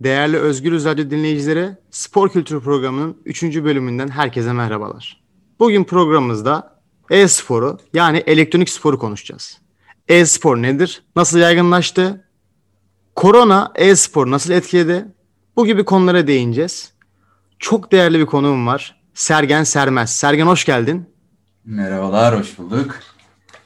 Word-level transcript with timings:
Değerli 0.00 0.36
Özgür 0.36 0.84
Radyo 0.84 1.10
dinleyicileri, 1.10 1.76
Spor 1.90 2.28
Kültürü 2.28 2.60
Programı'nın 2.60 3.16
3. 3.24 3.42
bölümünden 3.42 4.08
herkese 4.08 4.52
merhabalar. 4.52 5.22
Bugün 5.58 5.84
programımızda 5.84 6.80
e-sporu 7.10 7.78
yani 7.92 8.18
elektronik 8.18 8.68
sporu 8.68 8.98
konuşacağız. 8.98 9.58
E-spor 10.08 10.56
nedir? 10.56 11.02
Nasıl 11.16 11.38
yaygınlaştı? 11.38 12.24
Korona 13.14 13.72
e-spor 13.74 14.30
nasıl 14.30 14.52
etkiledi? 14.52 15.06
Bu 15.56 15.66
gibi 15.66 15.84
konulara 15.84 16.26
değineceğiz. 16.26 16.92
Çok 17.58 17.92
değerli 17.92 18.18
bir 18.18 18.26
konuğum 18.26 18.66
var. 18.66 19.00
Sergen 19.14 19.64
Sermez. 19.64 20.16
Sergen 20.16 20.46
hoş 20.46 20.64
geldin. 20.64 21.10
Merhabalar, 21.64 22.38
hoş 22.38 22.58
bulduk. 22.58 22.98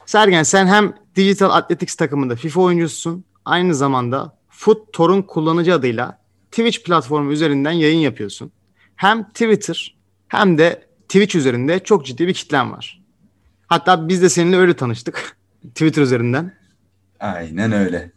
Sergen 0.05 0.43
sen 0.43 0.67
hem 0.67 0.93
Digital 1.15 1.49
Athletics 1.49 1.95
takımında 1.95 2.35
FIFA 2.35 2.61
oyuncususun. 2.61 3.25
Aynı 3.45 3.75
zamanda 3.75 4.37
Foot 4.49 4.93
Torun 4.93 5.21
kullanıcı 5.21 5.73
adıyla 5.73 6.20
Twitch 6.51 6.83
platformu 6.83 7.31
üzerinden 7.31 7.71
yayın 7.71 7.99
yapıyorsun. 7.99 8.51
Hem 8.95 9.23
Twitter 9.23 9.95
hem 10.27 10.57
de 10.57 10.87
Twitch 11.01 11.35
üzerinde 11.35 11.79
çok 11.79 12.05
ciddi 12.05 12.27
bir 12.27 12.33
kitlen 12.33 12.71
var. 12.71 13.01
Hatta 13.67 14.07
biz 14.07 14.21
de 14.21 14.29
seninle 14.29 14.57
öyle 14.57 14.73
tanıştık. 14.73 15.37
Twitter 15.75 16.01
üzerinden. 16.01 16.53
Aynen 17.19 17.71
öyle. 17.71 18.11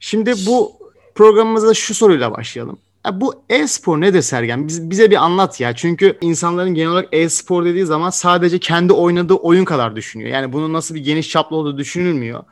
Şimdi 0.00 0.34
bu 0.46 0.72
programımızda 1.14 1.74
şu 1.74 1.94
soruyla 1.94 2.32
başlayalım. 2.32 2.78
Ya 3.06 3.20
bu 3.20 3.44
e-spor 3.48 4.00
nedir 4.00 4.22
Sergen? 4.22 4.68
Biz, 4.68 4.90
bize 4.90 5.10
bir 5.10 5.16
anlat 5.16 5.60
ya. 5.60 5.76
Çünkü 5.76 6.18
insanların 6.20 6.74
genel 6.74 6.90
olarak 6.90 7.08
e-spor 7.12 7.64
dediği 7.64 7.86
zaman 7.86 8.10
sadece 8.10 8.58
kendi 8.58 8.92
oynadığı 8.92 9.34
oyun 9.34 9.64
kadar 9.64 9.96
düşünüyor. 9.96 10.30
Yani 10.30 10.52
bunun 10.52 10.72
nasıl 10.72 10.94
bir 10.94 11.04
geniş 11.04 11.28
çaplı 11.28 11.56
olduğu 11.56 11.78
düşünülmüyor. 11.78 12.44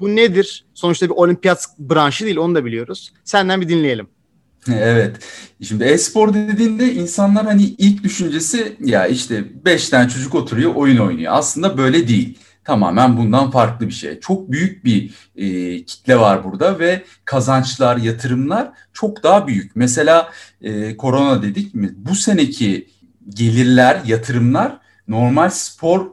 Bu 0.00 0.16
nedir? 0.16 0.64
Sonuçta 0.74 1.06
bir 1.06 1.14
olimpiyat 1.14 1.66
branşı 1.78 2.24
değil 2.24 2.36
onu 2.36 2.54
da 2.54 2.64
biliyoruz. 2.64 3.12
Senden 3.24 3.60
bir 3.60 3.68
dinleyelim. 3.68 4.08
Evet. 4.72 5.16
Şimdi 5.62 5.84
e-spor 5.84 6.34
dediğinde 6.34 6.94
insanlar 6.94 7.46
hani 7.46 7.62
ilk 7.62 8.04
düşüncesi 8.04 8.76
ya 8.80 9.06
işte 9.06 9.64
5 9.64 9.88
tane 9.88 10.08
çocuk 10.08 10.34
oturuyor 10.34 10.74
oyun 10.74 10.98
oynuyor. 10.98 11.32
Aslında 11.36 11.78
böyle 11.78 12.08
değil. 12.08 12.38
Tamamen 12.64 13.16
bundan 13.16 13.50
farklı 13.50 13.86
bir 13.86 13.92
şey. 13.92 14.20
Çok 14.20 14.52
büyük 14.52 14.84
bir 14.84 15.10
e, 15.36 15.84
kitle 15.84 16.18
var 16.18 16.44
burada 16.44 16.78
ve 16.78 17.04
kazançlar, 17.24 17.96
yatırımlar 17.96 18.70
çok 18.92 19.22
daha 19.22 19.46
büyük. 19.46 19.76
Mesela 19.76 20.30
e, 20.60 20.96
korona 20.96 21.42
dedik 21.42 21.74
mi? 21.74 21.94
Bu 21.96 22.14
seneki 22.14 22.88
gelirler, 23.28 24.02
yatırımlar 24.06 24.78
normal 25.08 25.50
spor 25.50 26.06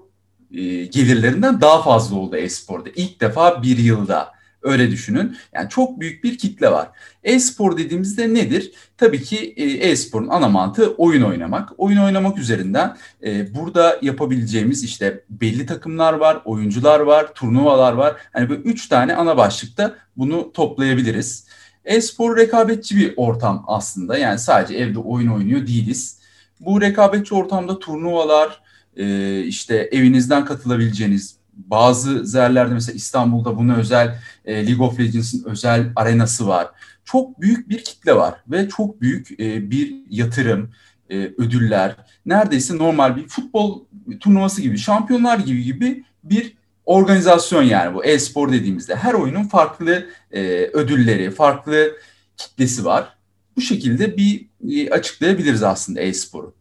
e, 0.51 0.85
gelirlerinden 0.85 1.61
daha 1.61 1.83
fazla 1.83 2.15
oldu 2.15 2.35
e-sporda. 2.35 2.89
İlk 2.95 3.21
defa 3.21 3.63
bir 3.63 3.77
yılda. 3.77 4.34
Öyle 4.65 4.91
düşünün. 4.91 5.37
Yani 5.53 5.69
çok 5.69 5.99
büyük 5.99 6.23
bir 6.23 6.37
kitle 6.37 6.71
var. 6.71 6.89
E-spor 7.23 7.77
dediğimizde 7.77 8.33
nedir? 8.33 8.71
Tabii 8.97 9.23
ki 9.23 9.53
e, 9.57 9.63
e-sporun 9.63 10.27
ana 10.27 10.49
mantığı 10.49 10.93
oyun 10.93 11.21
oynamak. 11.21 11.69
Oyun 11.77 11.97
oynamak 11.97 12.37
üzerinden 12.37 12.97
e, 13.23 13.55
burada 13.55 13.99
yapabileceğimiz 14.01 14.83
işte 14.83 15.23
belli 15.29 15.65
takımlar 15.65 16.13
var, 16.13 16.41
oyuncular 16.45 16.99
var, 16.99 17.33
turnuvalar 17.33 17.93
var. 17.93 18.15
Hani 18.33 18.49
böyle 18.49 18.61
üç 18.61 18.87
tane 18.87 19.15
ana 19.15 19.37
başlıkta 19.37 19.95
bunu 20.17 20.51
toplayabiliriz. 20.53 21.47
E-spor 21.85 22.37
rekabetçi 22.37 22.95
bir 22.95 23.13
ortam 23.17 23.63
aslında. 23.67 24.17
Yani 24.17 24.39
sadece 24.39 24.75
evde 24.75 24.99
oyun 24.99 25.27
oynuyor 25.27 25.67
değiliz. 25.67 26.19
Bu 26.59 26.81
rekabetçi 26.81 27.35
ortamda 27.35 27.79
turnuvalar, 27.79 28.61
e, 28.97 29.39
işte 29.43 29.89
evinizden 29.91 30.45
katılabileceğiniz 30.45 31.35
bazı 31.55 32.37
yerlerde 32.37 32.73
mesela 32.73 32.95
İstanbul'da 32.95 33.57
buna 33.57 33.75
özel 33.75 34.19
e, 34.45 34.67
League 34.67 34.87
of 34.87 34.99
Legends'ın 34.99 35.43
özel 35.45 35.91
arenası 35.95 36.47
var. 36.47 36.67
Çok 37.05 37.41
büyük 37.41 37.69
bir 37.69 37.83
kitle 37.83 38.15
var 38.15 38.33
ve 38.47 38.69
çok 38.69 39.01
büyük 39.01 39.39
e, 39.39 39.71
bir 39.71 39.95
yatırım, 40.09 40.71
e, 41.09 41.17
ödüller. 41.17 41.95
Neredeyse 42.25 42.77
normal 42.77 43.15
bir 43.15 43.27
futbol 43.27 43.85
turnuvası 44.19 44.61
gibi, 44.61 44.77
şampiyonlar 44.77 45.39
gibi 45.39 45.63
gibi 45.63 46.03
bir 46.23 46.57
organizasyon 46.85 47.63
yani 47.63 47.95
bu 47.95 48.05
e-spor 48.05 48.51
dediğimizde. 48.51 48.95
Her 48.95 49.13
oyunun 49.13 49.43
farklı 49.43 50.05
e, 50.31 50.41
ödülleri, 50.73 51.31
farklı 51.31 51.91
kitlesi 52.37 52.85
var. 52.85 53.15
Bu 53.57 53.61
şekilde 53.61 54.17
bir 54.17 54.47
e, 54.69 54.89
açıklayabiliriz 54.89 55.63
aslında 55.63 56.01
e-sporu. 56.01 56.53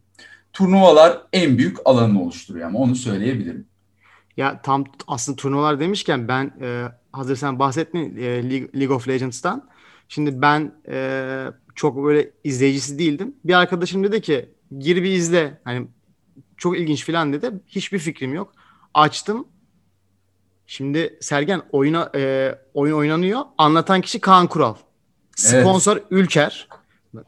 Turnuvalar 0.53 1.21
en 1.33 1.57
büyük 1.57 1.77
alanını 1.85 2.21
oluşturuyor 2.23 2.67
ama 2.67 2.79
onu 2.79 2.95
söyleyebilirim. 2.95 3.67
Ya 4.37 4.61
tam 4.61 4.83
aslında 5.07 5.35
turnuvalar 5.35 5.79
demişken 5.79 6.27
ben 6.27 6.53
e, 6.61 6.85
hazır 7.11 7.35
sen 7.35 7.59
bahsettin 7.59 8.17
e, 8.17 8.49
League 8.79 8.95
of 8.95 9.07
Legends'tan. 9.07 9.69
Şimdi 10.09 10.41
ben 10.41 10.73
e, 10.87 11.47
çok 11.75 12.03
böyle 12.03 12.31
izleyicisi 12.43 12.99
değildim. 12.99 13.35
Bir 13.45 13.53
arkadaşım 13.53 14.03
dedi 14.03 14.21
ki 14.21 14.49
gir 14.77 15.03
bir 15.03 15.11
izle. 15.11 15.61
Hani 15.63 15.87
çok 16.57 16.77
ilginç 16.77 17.05
falan 17.05 17.33
dedi. 17.33 17.51
Hiçbir 17.67 17.99
fikrim 17.99 18.33
yok. 18.33 18.53
Açtım. 18.93 19.47
Şimdi 20.67 21.17
Sergen 21.21 21.61
oyuna 21.71 22.11
e, 22.15 22.55
oyun 22.73 22.93
oynanıyor. 22.93 23.41
Anlatan 23.57 24.01
kişi 24.01 24.19
Kaan 24.19 24.47
Kural. 24.47 24.75
Sponsor 25.35 25.97
evet. 25.97 26.07
Ülker. 26.11 26.67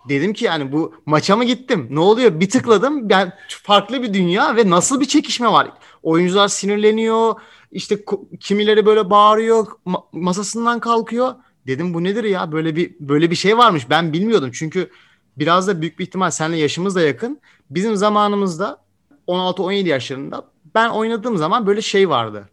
Dedim 0.10 0.34
ki 0.34 0.46
yani 0.46 0.72
bu 0.72 0.96
maça 1.06 1.36
mı 1.36 1.44
gittim? 1.44 1.88
Ne 1.90 2.00
oluyor? 2.00 2.40
Bir 2.40 2.50
tıkladım. 2.50 3.10
Yani 3.10 3.32
farklı 3.48 4.04
bir 4.04 4.14
dünya 4.14 4.56
ve 4.56 4.70
nasıl 4.70 5.02
bir 5.02 5.06
çekişme 5.06 5.52
var? 5.52 5.72
Oyuncular 6.08 6.48
sinirleniyor. 6.48 7.36
İşte 7.72 8.06
kimileri 8.40 8.86
böyle 8.86 9.10
bağırıyor. 9.10 9.68
Ma- 9.86 10.04
masasından 10.12 10.80
kalkıyor. 10.80 11.36
Dedim 11.68 11.94
bu 11.94 12.04
nedir 12.04 12.24
ya? 12.24 12.52
Böyle 12.52 12.76
bir 12.76 12.96
böyle 13.00 13.32
bir 13.32 13.36
şey 13.36 13.58
varmış. 13.58 13.90
Ben 13.90 14.14
bilmiyordum. 14.14 14.52
Çünkü 14.54 14.90
biraz 15.38 15.68
da 15.68 15.82
büyük 15.82 16.00
bir 16.00 16.04
ihtimal 16.04 16.30
seninle 16.30 16.58
yaşımız 16.58 16.96
da 16.96 17.02
yakın. 17.02 17.42
Bizim 17.70 17.96
zamanımızda 17.96 18.84
16-17 19.28 19.88
yaşlarında 19.88 20.52
ben 20.76 20.90
oynadığım 20.90 21.38
zaman 21.38 21.68
böyle 21.68 21.82
şey 21.82 22.10
vardı. 22.10 22.50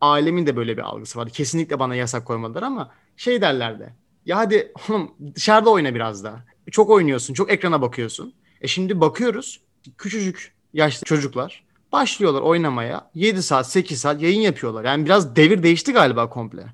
Ailemin 0.00 0.46
de 0.46 0.56
böyle 0.56 0.76
bir 0.76 0.82
algısı 0.82 1.18
vardı. 1.18 1.30
Kesinlikle 1.30 1.78
bana 1.78 1.94
yasak 1.94 2.26
koymadılar 2.26 2.62
ama 2.62 2.90
şey 3.16 3.40
derlerdi. 3.40 3.94
Ya 4.26 4.36
hadi 4.38 4.72
oğlum 4.88 5.10
dışarıda 5.34 5.70
oyna 5.70 5.94
biraz 5.94 6.24
daha 6.24 6.44
çok 6.70 6.90
oynuyorsun, 6.90 7.34
çok 7.34 7.52
ekrana 7.52 7.82
bakıyorsun. 7.82 8.34
E 8.60 8.66
şimdi 8.66 9.00
bakıyoruz 9.00 9.60
küçücük 9.98 10.54
yaşlı 10.72 11.04
çocuklar 11.04 11.65
başlıyorlar 11.96 12.40
oynamaya. 12.40 13.10
7 13.14 13.42
saat, 13.42 13.70
8 13.70 14.00
saat 14.00 14.22
yayın 14.22 14.40
yapıyorlar. 14.40 14.84
Yani 14.84 15.04
biraz 15.04 15.36
devir 15.36 15.62
değişti 15.62 15.92
galiba 15.92 16.28
komple. 16.28 16.66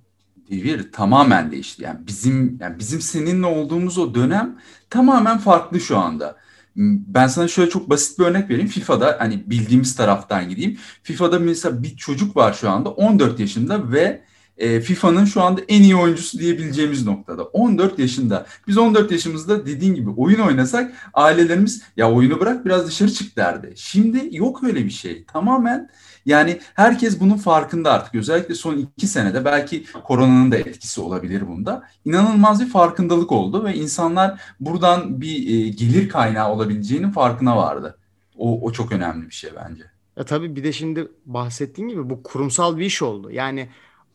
Devir 0.51 0.93
tamamen 0.93 1.51
değişti. 1.51 1.83
Yani 1.83 1.99
bizim 2.07 2.59
yani 2.61 2.79
bizim 2.79 3.01
seninle 3.01 3.47
olduğumuz 3.47 3.99
o 3.99 4.15
dönem 4.15 4.59
tamamen 4.91 5.39
farklı 5.39 5.81
şu 5.81 5.99
anda. 5.99 6.37
Ben 6.77 7.27
sana 7.27 7.49
şöyle 7.49 7.71
çok 7.71 7.91
basit 7.91 8.19
bir 8.19 8.25
örnek 8.25 8.51
vereyim. 8.51 8.69
FIFA'da 8.69 9.17
hani 9.19 9.43
bildiğimiz 9.47 9.97
taraftan 9.97 10.49
gideyim. 10.49 10.79
FIFA'da 11.03 11.39
mesela 11.39 11.83
bir 11.83 11.97
çocuk 11.97 12.37
var 12.37 12.53
şu 12.53 12.71
anda 12.71 12.91
14 12.91 13.41
yaşında 13.41 13.93
ve 13.93 14.23
e, 14.59 14.81
FIFA'nın 14.81 15.25
şu 15.25 15.43
anda 15.43 15.61
en 15.69 15.83
iyi 15.83 15.97
oyuncusu 15.97 16.39
diyebileceğimiz 16.39 17.07
noktada. 17.07 17.43
14 17.43 17.99
yaşında. 17.99 18.47
Biz 18.69 18.79
14 18.79 19.13
yaşımızda 19.13 19.67
dediğin 19.67 19.95
gibi 19.95 20.11
oyun 20.11 20.41
oynasak 20.41 20.93
ailelerimiz 21.15 21.83
ya 21.97 22.13
oyunu 22.13 22.41
bırak 22.41 22.65
biraz 22.65 22.87
dışarı 22.87 23.13
çık 23.13 23.37
derdi. 23.37 23.73
Şimdi 23.77 24.29
yok 24.37 24.65
öyle 24.65 24.85
bir 24.85 24.91
şey. 24.91 25.25
Tamamen 25.25 25.89
yani 26.27 26.61
herkes 26.75 27.21
bunun 27.21 27.37
farkında 27.37 27.93
artık. 27.93 28.15
Özellikle 28.15 28.55
son 28.55 28.77
iki 28.77 29.07
senede 29.07 29.45
belki 29.45 29.85
koronanın 30.05 30.53
da 30.53 30.57
etkisi 30.57 31.01
olabilir 31.01 31.49
bunda. 31.49 31.83
İnanılmaz 32.05 32.61
bir 32.61 32.69
farkındalık 32.69 33.33
oldu 33.33 33.65
ve 33.65 33.75
insanlar 33.75 34.41
buradan 34.61 35.21
bir 35.21 35.49
e, 35.49 35.69
gelir 35.69 36.09
kaynağı 36.09 36.53
olabileceğinin 36.53 37.11
farkına 37.11 37.57
vardı. 37.57 37.99
O, 38.37 38.61
o 38.61 38.73
çok 38.73 38.93
önemli 38.93 39.27
bir 39.27 39.35
şey 39.35 39.51
bence. 39.57 39.85
Ya 40.17 40.25
tabii 40.25 40.57
bir 40.57 40.65
de 40.65 40.73
şimdi 40.73 41.09
bahsettiğin 41.27 41.89
gibi 41.89 42.11
bu 42.11 42.23
kurumsal 42.23 42.79
bir 42.79 42.85
iş 42.85 43.03
oldu. 43.03 43.31
Yani 43.31 43.69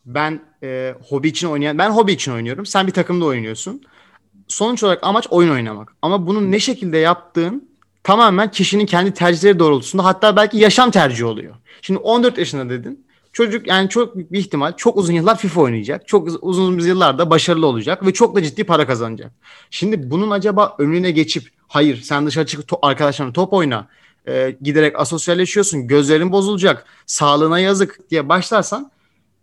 ben 0.08 0.42
e, 0.64 0.96
hobi 1.10 1.28
için 1.28 1.48
oynayan 1.48 1.78
ben 1.78 1.90
hobi 1.90 2.12
için 2.12 2.32
oynuyorum. 2.32 2.66
Sen 2.66 2.88
bir 2.88 2.92
takımda 2.92 3.26
oynuyorsun. 3.26 3.82
Sonuç 4.48 4.84
olarak 4.84 5.00
amaç 5.04 5.28
oyun 5.30 5.50
oynamak. 5.50 5.94
Ama 6.02 6.28
bunun 6.28 6.52
ne 6.52 6.60
şekilde 6.60 6.98
yaptığın 6.98 7.70
tamamen 8.04 8.52
kişinin 8.52 8.86
kendi 8.86 9.14
tercihleri 9.14 9.60
doğrultusunda 9.60 10.06
hatta 10.06 10.36
belki 10.36 10.58
yaşam 10.58 10.92
tercihi 10.92 11.26
oluyor. 11.26 11.56
Şimdi 11.82 12.00
14 12.00 12.38
yaşında 12.38 12.70
dedin. 12.70 13.08
Çocuk 13.34 13.68
yani 13.68 13.90
çok 13.90 14.16
büyük 14.16 14.32
bir 14.32 14.40
ihtimal 14.40 14.74
çok 14.78 14.98
uzun 14.98 15.14
yıllar 15.14 15.38
FIFA 15.38 15.62
oynayacak. 15.62 16.08
Çok 16.08 16.28
uzun 16.42 16.80
yıllarda 16.80 17.30
başarılı 17.30 17.68
olacak 17.68 18.06
ve 18.06 18.14
çok 18.14 18.36
da 18.36 18.44
ciddi 18.44 18.64
para 18.64 18.88
kazanacak. 18.88 19.32
Şimdi 19.70 20.12
bunun 20.12 20.32
acaba 20.32 20.76
önüne 20.80 21.12
geçip 21.12 21.50
hayır 21.68 22.02
sen 22.02 22.26
dışarı 22.28 22.46
çıkıp 22.46 22.70
to- 22.70 22.80
arkadaşlarına 22.82 23.34
top 23.34 23.54
oyna. 23.54 23.88
E, 24.28 24.58
giderek 24.62 25.00
asosyalleşiyorsun. 25.00 25.88
Gözlerin 25.88 26.32
bozulacak. 26.32 26.86
Sağlığına 27.06 27.60
yazık 27.60 28.10
diye 28.10 28.30
başlarsan 28.30 28.92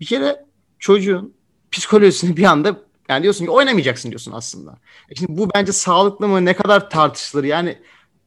bir 0.00 0.06
kere 0.06 0.44
çocuğun 0.84 1.34
psikolojisini 1.72 2.36
bir 2.36 2.44
anda 2.44 2.76
yani 3.08 3.22
diyorsun 3.22 3.44
ki 3.44 3.50
oynamayacaksın 3.50 4.08
diyorsun 4.08 4.32
aslında. 4.32 4.76
E 5.10 5.14
şimdi 5.14 5.38
bu 5.38 5.50
bence 5.54 5.72
sağlıklı 5.72 6.28
mı 6.28 6.44
ne 6.44 6.54
kadar 6.54 6.90
tartışılır 6.90 7.44
yani 7.44 7.78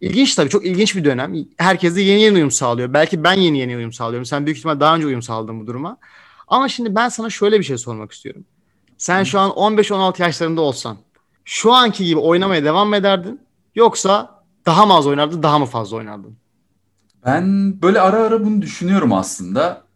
ilginç 0.01 0.35
tabii 0.35 0.49
çok 0.49 0.65
ilginç 0.65 0.95
bir 0.95 1.05
dönem. 1.05 1.35
Herkes 1.57 1.95
de 1.95 2.01
yeni 2.01 2.21
yeni 2.21 2.35
uyum 2.35 2.51
sağlıyor. 2.51 2.93
Belki 2.93 3.23
ben 3.23 3.33
yeni 3.33 3.59
yeni 3.59 3.77
uyum 3.77 3.93
sağlıyorum. 3.93 4.25
Sen 4.25 4.45
büyük 4.45 4.57
ihtimal 4.57 4.79
daha 4.79 4.95
önce 4.95 5.05
uyum 5.07 5.21
sağladın 5.21 5.59
bu 5.59 5.67
duruma. 5.67 5.97
Ama 6.47 6.69
şimdi 6.69 6.95
ben 6.95 7.09
sana 7.09 7.29
şöyle 7.29 7.59
bir 7.59 7.63
şey 7.63 7.77
sormak 7.77 8.11
istiyorum. 8.11 8.43
Sen 8.97 9.23
şu 9.23 9.39
an 9.39 9.49
15-16 9.51 10.21
yaşlarında 10.21 10.61
olsan 10.61 10.97
şu 11.45 11.73
anki 11.73 12.05
gibi 12.05 12.19
oynamaya 12.19 12.63
devam 12.63 12.89
mı 12.89 12.95
ederdin? 12.95 13.41
Yoksa 13.75 14.43
daha 14.65 14.85
mı 14.85 14.93
az 14.93 15.07
oynardın, 15.07 15.43
daha 15.43 15.59
mı 15.59 15.65
fazla 15.65 15.97
oynardın? 15.97 16.37
Ben 17.25 17.81
böyle 17.81 18.01
ara 18.01 18.17
ara 18.17 18.45
bunu 18.45 18.61
düşünüyorum 18.61 19.13
aslında. 19.13 19.86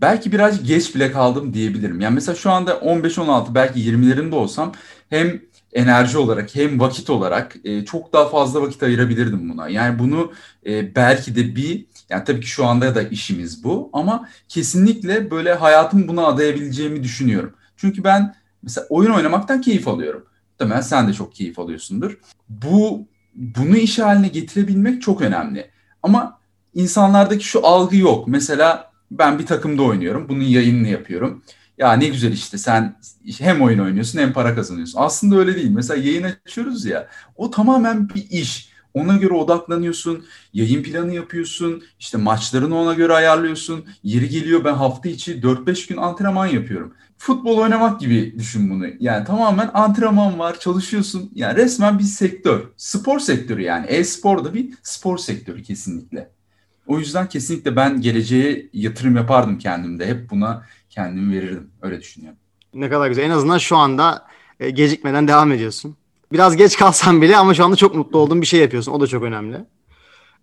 Belki 0.00 0.32
biraz 0.32 0.62
geç 0.62 0.94
bile 0.94 1.12
kaldım 1.12 1.54
diyebilirim. 1.54 2.00
Yani 2.00 2.14
mesela 2.14 2.34
şu 2.34 2.50
anda 2.50 2.72
15-16 2.72 3.54
belki 3.54 3.80
20'lerimde 3.80 4.34
olsam 4.34 4.72
hem 5.10 5.40
enerji 5.72 6.18
olarak 6.18 6.54
hem 6.54 6.80
vakit 6.80 7.10
olarak 7.10 7.56
e, 7.64 7.84
çok 7.84 8.12
daha 8.12 8.28
fazla 8.28 8.62
vakit 8.62 8.82
ayırabilirdim 8.82 9.50
buna. 9.50 9.68
Yani 9.68 9.98
bunu 9.98 10.32
e, 10.66 10.94
belki 10.94 11.36
de 11.36 11.56
bir 11.56 11.86
yani 12.10 12.24
tabii 12.24 12.40
ki 12.40 12.46
şu 12.46 12.66
anda 12.66 12.94
da 12.94 13.02
işimiz 13.02 13.64
bu 13.64 13.90
ama 13.92 14.28
kesinlikle 14.48 15.30
böyle 15.30 15.54
hayatımı 15.54 16.08
buna 16.08 16.26
adayabileceğimi 16.26 17.02
düşünüyorum. 17.02 17.54
Çünkü 17.76 18.04
ben 18.04 18.34
mesela 18.62 18.86
oyun 18.90 19.10
oynamaktan 19.10 19.60
keyif 19.60 19.88
alıyorum. 19.88 20.24
Muhtemelen 20.50 20.80
sen 20.80 21.08
de 21.08 21.12
çok 21.12 21.34
keyif 21.34 21.58
alıyorsundur. 21.58 22.18
Bu 22.48 23.06
bunu 23.34 23.76
iş 23.76 23.98
haline 23.98 24.28
getirebilmek 24.28 25.02
çok 25.02 25.20
önemli. 25.20 25.70
Ama 26.02 26.38
insanlardaki 26.74 27.44
şu 27.44 27.66
algı 27.66 27.96
yok. 27.96 28.28
Mesela 28.28 28.93
ben 29.10 29.38
bir 29.38 29.46
takımda 29.46 29.82
oynuyorum. 29.82 30.28
Bunun 30.28 30.44
yayınını 30.44 30.88
yapıyorum. 30.88 31.42
Ya 31.78 31.92
ne 31.92 32.06
güzel 32.06 32.32
işte 32.32 32.58
sen 32.58 32.96
hem 33.38 33.62
oyun 33.62 33.78
oynuyorsun 33.78 34.18
hem 34.18 34.32
para 34.32 34.54
kazanıyorsun. 34.54 35.00
Aslında 35.00 35.36
öyle 35.36 35.54
değil. 35.54 35.70
Mesela 35.70 36.02
yayın 36.02 36.26
açıyoruz 36.46 36.84
ya. 36.84 37.08
O 37.36 37.50
tamamen 37.50 38.08
bir 38.08 38.30
iş. 38.30 38.74
Ona 38.94 39.16
göre 39.16 39.34
odaklanıyorsun, 39.34 40.24
yayın 40.52 40.82
planı 40.82 41.14
yapıyorsun, 41.14 41.82
işte 41.98 42.18
maçlarını 42.18 42.78
ona 42.78 42.94
göre 42.94 43.12
ayarlıyorsun. 43.12 43.84
Yeri 44.02 44.28
geliyor 44.28 44.64
ben 44.64 44.74
hafta 44.74 45.08
içi 45.08 45.42
4-5 45.42 45.88
gün 45.88 45.96
antrenman 45.96 46.46
yapıyorum. 46.46 46.94
Futbol 47.18 47.58
oynamak 47.58 48.00
gibi 48.00 48.34
düşün 48.38 48.70
bunu. 48.70 48.86
Yani 49.00 49.24
tamamen 49.24 49.70
antrenman 49.74 50.38
var, 50.38 50.60
çalışıyorsun. 50.60 51.30
Yani 51.34 51.56
resmen 51.56 51.98
bir 51.98 52.04
sektör. 52.04 52.60
Spor 52.76 53.18
sektörü 53.18 53.62
yani. 53.62 53.86
E-spor 53.86 54.44
da 54.44 54.54
bir 54.54 54.74
spor 54.82 55.18
sektörü 55.18 55.62
kesinlikle. 55.62 56.33
O 56.86 56.98
yüzden 56.98 57.28
kesinlikle 57.28 57.76
ben 57.76 58.00
geleceğe 58.00 58.70
yatırım 58.72 59.16
yapardım 59.16 59.58
kendimde. 59.58 60.06
Hep 60.06 60.30
buna 60.30 60.66
kendimi 60.90 61.36
verirdim. 61.36 61.70
Öyle 61.82 62.00
düşünüyorum. 62.00 62.38
Ne 62.74 62.90
kadar 62.90 63.08
güzel. 63.08 63.22
En 63.22 63.30
azından 63.30 63.58
şu 63.58 63.76
anda 63.76 64.26
e, 64.60 64.70
gecikmeden 64.70 65.28
devam 65.28 65.52
ediyorsun. 65.52 65.96
Biraz 66.32 66.56
geç 66.56 66.76
kalsan 66.76 67.22
bile 67.22 67.36
ama 67.36 67.54
şu 67.54 67.64
anda 67.64 67.76
çok 67.76 67.94
mutlu 67.94 68.18
olduğun 68.18 68.40
bir 68.40 68.46
şey 68.46 68.60
yapıyorsun. 68.60 68.92
O 68.92 69.00
da 69.00 69.06
çok 69.06 69.22
önemli. 69.22 69.64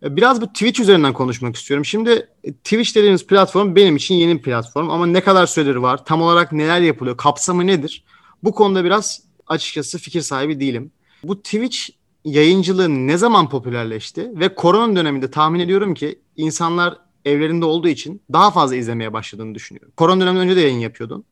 E, 0.03 0.15
biraz 0.15 0.41
bu 0.41 0.47
Twitch 0.47 0.79
üzerinden 0.81 1.13
konuşmak 1.13 1.55
istiyorum. 1.55 1.85
Şimdi 1.85 2.27
e, 2.43 2.53
Twitch 2.53 2.95
dediğimiz 2.95 3.27
platform 3.27 3.75
benim 3.75 3.95
için 3.95 4.15
yeni 4.15 4.37
bir 4.37 4.41
platform 4.41 4.89
ama 4.89 5.05
ne 5.05 5.21
kadar 5.21 5.45
süredir 5.45 5.75
var, 5.75 6.05
tam 6.05 6.21
olarak 6.21 6.51
neler 6.51 6.81
yapılıyor, 6.81 7.17
kapsamı 7.17 7.67
nedir? 7.67 8.03
Bu 8.43 8.51
konuda 8.51 8.83
biraz 8.83 9.21
açıkçası 9.47 9.97
fikir 9.97 10.21
sahibi 10.21 10.59
değilim. 10.59 10.91
Bu 11.23 11.41
Twitch 11.41 11.77
yayıncılığı 12.25 12.89
ne 12.89 13.17
zaman 13.17 13.49
popülerleşti 13.49 14.31
ve 14.35 14.55
korona 14.55 14.95
döneminde 14.95 15.31
tahmin 15.31 15.59
ediyorum 15.59 15.93
ki 15.93 16.19
insanlar 16.35 16.97
evlerinde 17.25 17.65
olduğu 17.65 17.87
için 17.87 18.21
daha 18.33 18.51
fazla 18.51 18.75
izlemeye 18.75 19.13
başladığını 19.13 19.55
düşünüyorum. 19.55 19.93
Korona 19.97 20.21
döneminden 20.21 20.45
önce 20.45 20.55
de 20.55 20.61
yayın 20.61 20.79
yapıyordun. 20.79 21.23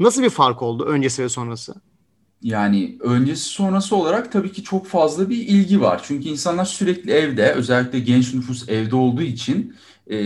Nasıl 0.00 0.22
bir 0.22 0.30
fark 0.30 0.62
oldu 0.62 0.84
öncesi 0.84 1.22
ve 1.22 1.28
sonrası? 1.28 1.74
Yani 2.42 2.96
öncesi 3.00 3.44
sonrası 3.44 3.96
olarak 3.96 4.32
tabii 4.32 4.52
ki 4.52 4.62
çok 4.62 4.86
fazla 4.86 5.30
bir 5.30 5.36
ilgi 5.36 5.80
var. 5.80 6.00
Çünkü 6.04 6.28
insanlar 6.28 6.64
sürekli 6.64 7.10
evde, 7.10 7.52
özellikle 7.52 8.00
genç 8.00 8.34
nüfus 8.34 8.68
evde 8.68 8.96
olduğu 8.96 9.22
için 9.22 9.74
e, 10.10 10.16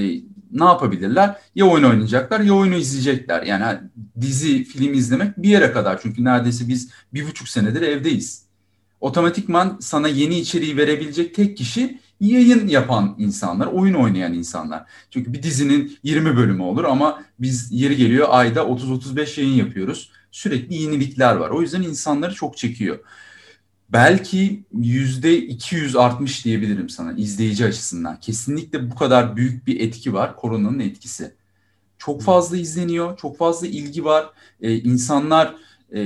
ne 0.52 0.64
yapabilirler? 0.64 1.37
Ya 1.55 1.67
oyun 1.67 1.84
oynayacaklar 1.84 2.40
ya 2.40 2.55
oyunu 2.55 2.75
izleyecekler. 2.75 3.43
Yani 3.43 3.78
dizi, 4.20 4.64
film 4.64 4.94
izlemek 4.94 5.43
bir 5.43 5.49
yere 5.49 5.72
kadar. 5.72 6.00
Çünkü 6.02 6.25
neredeyse 6.25 6.69
biz 6.69 6.90
bir 7.14 7.28
buçuk 7.28 7.49
senedir 7.49 7.82
evdeyiz. 7.82 8.50
Otomatikman 9.00 9.79
sana 9.81 10.08
yeni 10.08 10.38
içeriği 10.38 10.76
verebilecek 10.76 11.35
tek 11.35 11.56
kişi 11.56 11.99
yayın 12.20 12.69
yapan 12.69 13.14
insanlar, 13.19 13.67
oyun 13.67 13.94
oynayan 13.94 14.35
insanlar. 14.35 14.85
Çünkü 15.11 15.32
bir 15.32 15.43
dizinin 15.43 15.99
20 16.02 16.37
bölümü 16.37 16.62
olur 16.62 16.85
ama 16.85 17.23
biz 17.38 17.69
yeri 17.73 17.97
geliyor 17.97 18.29
ayda 18.31 18.61
30-35 18.61 19.41
yayın 19.41 19.55
yapıyoruz. 19.55 20.11
Sürekli 20.31 20.75
yenilikler 20.75 21.35
var. 21.35 21.50
O 21.50 21.61
yüzden 21.61 21.82
insanları 21.82 22.35
çok 22.35 22.56
çekiyor. 22.56 22.99
Belki 23.88 24.64
yüzde 24.75 25.38
200 25.38 25.96
artmış 25.96 26.44
diyebilirim 26.44 26.88
sana 26.88 27.12
izleyici 27.12 27.67
açısından. 27.67 28.20
Kesinlikle 28.20 28.91
bu 28.91 28.94
kadar 28.94 29.37
büyük 29.37 29.67
bir 29.67 29.81
etki 29.81 30.14
var 30.14 30.37
koronanın 30.37 30.79
etkisi. 30.79 31.35
Çok 31.99 32.23
fazla 32.23 32.56
izleniyor, 32.56 33.17
çok 33.17 33.38
fazla 33.38 33.67
ilgi 33.67 34.05
var. 34.05 34.31
Ee, 34.61 34.75
insanlar 34.75 35.55
e, 35.95 36.01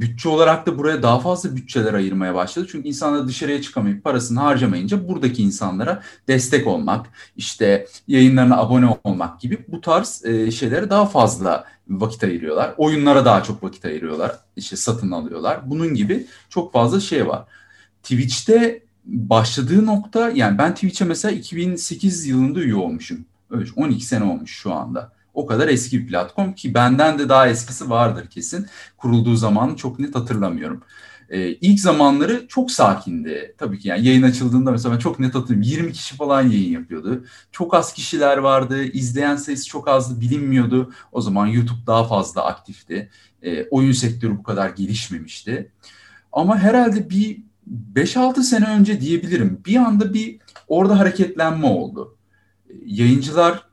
bütçe 0.00 0.28
olarak 0.28 0.66
da 0.66 0.78
buraya 0.78 1.02
daha 1.02 1.20
fazla 1.20 1.56
bütçeler 1.56 1.94
ayırmaya 1.94 2.34
başladı. 2.34 2.66
Çünkü 2.70 2.88
insanlar 2.88 3.28
dışarıya 3.28 3.62
çıkamayıp 3.62 4.04
parasını 4.04 4.40
harcamayınca 4.40 5.08
buradaki 5.08 5.42
insanlara 5.42 6.02
destek 6.28 6.66
olmak, 6.66 7.06
işte 7.36 7.86
yayınlarına 8.08 8.58
abone 8.58 8.98
olmak 9.04 9.40
gibi 9.40 9.58
bu 9.68 9.80
tarz 9.80 10.24
e, 10.24 10.50
şeylere 10.50 10.90
daha 10.90 11.06
fazla 11.06 11.64
vakit 11.88 12.24
ayırıyorlar. 12.24 12.74
Oyunlara 12.76 13.24
daha 13.24 13.42
çok 13.42 13.62
vakit 13.62 13.84
ayırıyorlar. 13.84 14.32
İşte 14.56 14.76
satın 14.76 15.10
alıyorlar. 15.10 15.70
Bunun 15.70 15.94
gibi 15.94 16.26
çok 16.48 16.72
fazla 16.72 17.00
şey 17.00 17.28
var. 17.28 17.44
Twitch'te 18.02 18.82
başladığı 19.04 19.86
nokta 19.86 20.30
yani 20.30 20.58
ben 20.58 20.74
Twitch'e 20.74 21.04
mesela 21.04 21.32
2008 21.32 22.26
yılında 22.26 22.60
üye 22.60 22.74
olmuşum. 22.74 23.24
Öyle 23.50 23.70
12 23.76 24.06
sene 24.06 24.24
olmuş 24.24 24.50
şu 24.50 24.74
anda. 24.74 25.12
O 25.34 25.46
kadar 25.46 25.68
eski 25.68 26.00
bir 26.00 26.06
platform 26.06 26.52
ki 26.52 26.74
benden 26.74 27.18
de 27.18 27.28
daha 27.28 27.48
eskisi 27.48 27.90
vardır 27.90 28.26
kesin. 28.26 28.66
Kurulduğu 28.96 29.36
zamanı 29.36 29.76
çok 29.76 29.98
net 29.98 30.14
hatırlamıyorum. 30.14 30.82
Ee, 31.30 31.48
ilk 31.48 31.80
zamanları 31.80 32.46
çok 32.48 32.70
sakindi. 32.70 33.54
Tabii 33.58 33.78
ki 33.78 33.88
yani 33.88 34.06
yayın 34.06 34.22
açıldığında 34.22 34.70
mesela 34.70 34.98
çok 34.98 35.20
net 35.20 35.34
hatırlıyorum. 35.34 35.62
20 35.62 35.92
kişi 35.92 36.16
falan 36.16 36.42
yayın 36.42 36.72
yapıyordu. 36.72 37.24
Çok 37.52 37.74
az 37.74 37.92
kişiler 37.92 38.36
vardı. 38.36 38.84
İzleyen 38.84 39.36
sayısı 39.36 39.68
çok 39.68 39.88
azdı. 39.88 40.20
Bilinmiyordu. 40.20 40.92
O 41.12 41.20
zaman 41.20 41.46
YouTube 41.46 41.86
daha 41.86 42.04
fazla 42.04 42.44
aktifti. 42.44 43.10
Ee, 43.42 43.64
oyun 43.70 43.92
sektörü 43.92 44.38
bu 44.38 44.42
kadar 44.42 44.70
gelişmemişti. 44.70 45.72
Ama 46.32 46.58
herhalde 46.58 47.10
bir 47.10 47.42
5-6 47.94 48.42
sene 48.42 48.66
önce 48.68 49.00
diyebilirim. 49.00 49.62
Bir 49.66 49.76
anda 49.76 50.14
bir 50.14 50.38
orada 50.68 50.98
hareketlenme 50.98 51.66
oldu. 51.66 52.16
Ee, 52.68 52.72
yayıncılar 52.86 53.69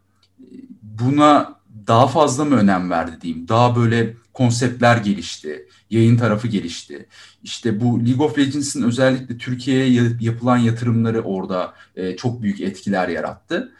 buna 0.99 1.57
daha 1.87 2.07
fazla 2.07 2.45
mı 2.45 2.55
önem 2.55 2.89
verdi 2.89 3.21
diyeyim. 3.21 3.47
Daha 3.47 3.75
böyle 3.75 4.13
konseptler 4.33 4.97
gelişti. 4.97 5.67
Yayın 5.89 6.17
tarafı 6.17 6.47
gelişti. 6.47 7.05
İşte 7.43 7.81
bu 7.81 8.05
League 8.05 8.25
of 8.25 8.37
Legends'ın 8.37 8.83
özellikle 8.83 9.37
Türkiye'ye 9.37 10.11
yapılan 10.21 10.57
yatırımları 10.57 11.21
orada 11.21 11.73
e, 11.95 12.15
çok 12.15 12.41
büyük 12.41 12.61
etkiler 12.61 13.07
yarattı. 13.07 13.71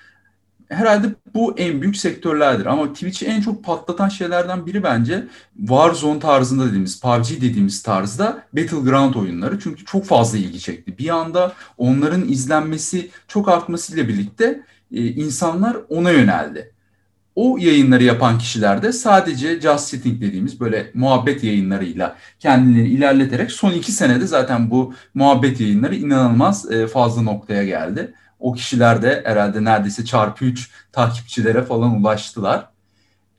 Herhalde 0.70 1.08
bu 1.34 1.58
en 1.58 1.82
büyük 1.82 1.98
sektörlerdir. 1.98 2.66
Ama 2.66 2.94
Twitch'i 2.94 3.26
en 3.26 3.42
çok 3.42 3.64
patlatan 3.64 4.10
şeylerden 4.10 4.66
biri 4.66 4.84
bence 4.84 5.28
Warzone 5.58 6.20
tarzında 6.20 6.66
dediğimiz, 6.66 7.02
PUBG 7.02 7.30
dediğimiz 7.42 7.84
tarzda 7.84 8.44
Battleground 8.54 9.16
oyunları. 9.16 9.60
Çünkü 9.60 9.86
çok 9.86 10.06
fazla 10.06 10.38
ilgi 10.38 10.60
çekti. 10.60 10.98
Bir 10.98 11.10
anda 11.10 11.54
onların 11.78 12.30
izlenmesi 12.30 13.10
çok 13.28 13.50
artmasıyla 13.50 14.08
birlikte 14.08 14.64
e, 14.92 15.06
insanlar 15.06 15.78
ona 15.90 16.12
yöneldi 16.12 16.77
o 17.38 17.58
yayınları 17.58 18.04
yapan 18.04 18.38
kişiler 18.38 18.82
de 18.82 18.92
sadece 18.92 19.62
just 19.62 19.88
sitting 19.88 20.22
dediğimiz 20.22 20.60
böyle 20.60 20.92
muhabbet 20.94 21.44
yayınlarıyla 21.44 22.18
kendilerini 22.40 22.90
ilerleterek 22.90 23.52
son 23.52 23.72
iki 23.72 23.92
senede 23.92 24.28
zaten 24.28 24.72
bu 24.72 24.94
muhabbet 25.14 25.60
yayınları 25.60 25.96
inanılmaz 25.96 26.72
e, 26.72 26.88
fazla 26.88 27.22
noktaya 27.22 27.64
geldi. 27.64 28.14
O 28.40 28.54
kişiler 28.54 29.02
de 29.02 29.22
herhalde 29.26 29.64
neredeyse 29.64 30.06
çarpı 30.06 30.46
3 30.46 30.72
takipçilere 30.92 31.64
falan 31.64 32.02
ulaştılar. 32.02 32.70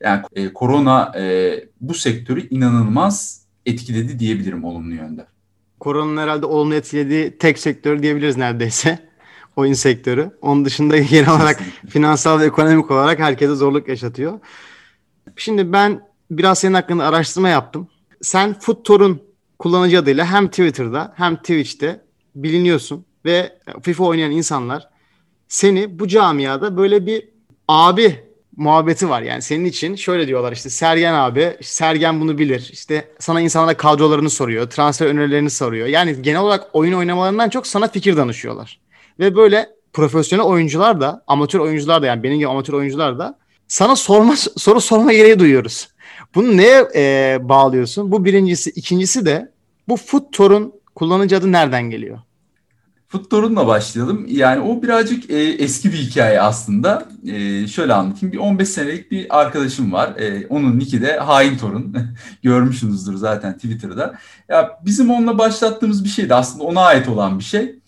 Yani 0.01 0.21
e, 0.33 0.53
korona 0.53 1.11
e, 1.17 1.53
bu 1.81 1.93
sektörü 1.93 2.47
inanılmaz 2.49 3.41
etkiledi 3.65 4.19
diyebilirim 4.19 4.63
olumlu 4.63 4.93
yönde. 4.95 5.25
Koronanın 5.79 6.21
herhalde 6.21 6.45
olumlu 6.45 6.75
etkilediği 6.75 7.37
tek 7.37 7.59
sektör 7.59 8.03
diyebiliriz 8.03 8.37
neredeyse 8.37 9.08
oyun 9.59 9.73
sektörü. 9.73 10.31
Onun 10.41 10.65
dışında 10.65 10.97
genel 11.11 11.29
olarak 11.29 11.59
finansal 11.89 12.39
ve 12.39 12.45
ekonomik 12.45 12.91
olarak 12.91 13.19
herkese 13.19 13.55
zorluk 13.55 13.87
yaşatıyor. 13.87 14.39
Şimdi 15.35 15.73
ben 15.73 16.01
biraz 16.31 16.59
senin 16.59 16.73
hakkında 16.73 17.05
araştırma 17.05 17.49
yaptım. 17.49 17.87
Sen 18.21 18.59
FootTor'un 18.59 19.21
kullanıcı 19.59 19.99
adıyla 19.99 20.25
hem 20.25 20.47
Twitter'da 20.47 21.13
hem 21.15 21.35
Twitch'te 21.35 22.01
biliniyorsun 22.35 23.05
ve 23.25 23.59
FIFA 23.81 24.03
oynayan 24.03 24.31
insanlar 24.31 24.89
seni 25.47 25.99
bu 25.99 26.07
camiada 26.07 26.77
böyle 26.77 27.05
bir 27.05 27.29
abi 27.67 28.29
muhabbeti 28.55 29.09
var. 29.09 29.21
Yani 29.21 29.41
senin 29.41 29.65
için 29.65 29.95
şöyle 29.95 30.27
diyorlar 30.27 30.51
işte 30.51 30.69
Sergen 30.69 31.13
abi, 31.13 31.57
Sergen 31.61 32.21
bunu 32.21 32.37
bilir. 32.37 32.69
İşte 32.73 33.11
sana 33.19 33.41
insanlara 33.41 33.77
kadrolarını 33.77 34.29
soruyor, 34.29 34.69
transfer 34.69 35.07
önerilerini 35.07 35.49
soruyor. 35.49 35.87
Yani 35.87 36.21
genel 36.21 36.41
olarak 36.41 36.67
oyun 36.73 36.93
oynamalarından 36.93 37.49
çok 37.49 37.67
sana 37.67 37.87
fikir 37.87 38.17
danışıyorlar. 38.17 38.79
Ve 39.19 39.35
böyle 39.35 39.69
profesyonel 39.93 40.45
oyuncular 40.45 41.01
da, 41.01 41.23
amatör 41.27 41.59
oyuncular 41.59 42.01
da 42.01 42.05
yani 42.05 42.23
benim 42.23 42.37
gibi 42.37 42.47
amatör 42.47 42.73
oyuncular 42.73 43.19
da 43.19 43.37
sana 43.67 43.95
sorma 43.95 44.35
soru 44.57 44.81
sorma 44.81 45.13
gereği 45.13 45.39
duyuyoruz. 45.39 45.87
Bunu 46.35 46.57
neye 46.57 46.87
e, 46.95 47.37
bağlıyorsun? 47.41 48.11
Bu 48.11 48.25
birincisi. 48.25 48.69
ikincisi 48.69 49.25
de 49.25 49.51
bu 49.87 49.97
FootTor'un 49.97 50.79
Kullanıcı 50.99 51.37
adı 51.37 51.51
nereden 51.51 51.89
geliyor? 51.89 52.19
Futtorun'la 53.07 53.67
başlayalım. 53.67 54.25
Yani 54.29 54.61
o 54.61 54.81
birazcık 54.81 55.29
e, 55.29 55.35
eski 55.37 55.91
bir 55.91 55.97
hikaye 55.97 56.41
aslında. 56.41 57.07
E, 57.27 57.67
şöyle 57.67 57.93
anlatayım. 57.93 58.33
Bir 58.33 58.37
15 58.37 58.69
senelik 58.69 59.11
bir 59.11 59.39
arkadaşım 59.39 59.93
var. 59.93 60.15
E, 60.17 60.47
onun 60.47 60.79
nicki 60.79 61.01
de 61.01 61.17
Hain 61.17 61.57
Torun. 61.57 61.95
Görmüşsünüzdür 62.43 63.15
zaten 63.15 63.53
Twitter'da. 63.53 64.15
Ya 64.49 64.79
bizim 64.85 65.09
onunla 65.09 65.37
başlattığımız 65.37 66.03
bir 66.03 66.09
şeydi. 66.09 66.35
Aslında 66.35 66.63
ona 66.63 66.81
ait 66.81 67.07
olan 67.07 67.39
bir 67.39 67.43
şey. 67.43 67.78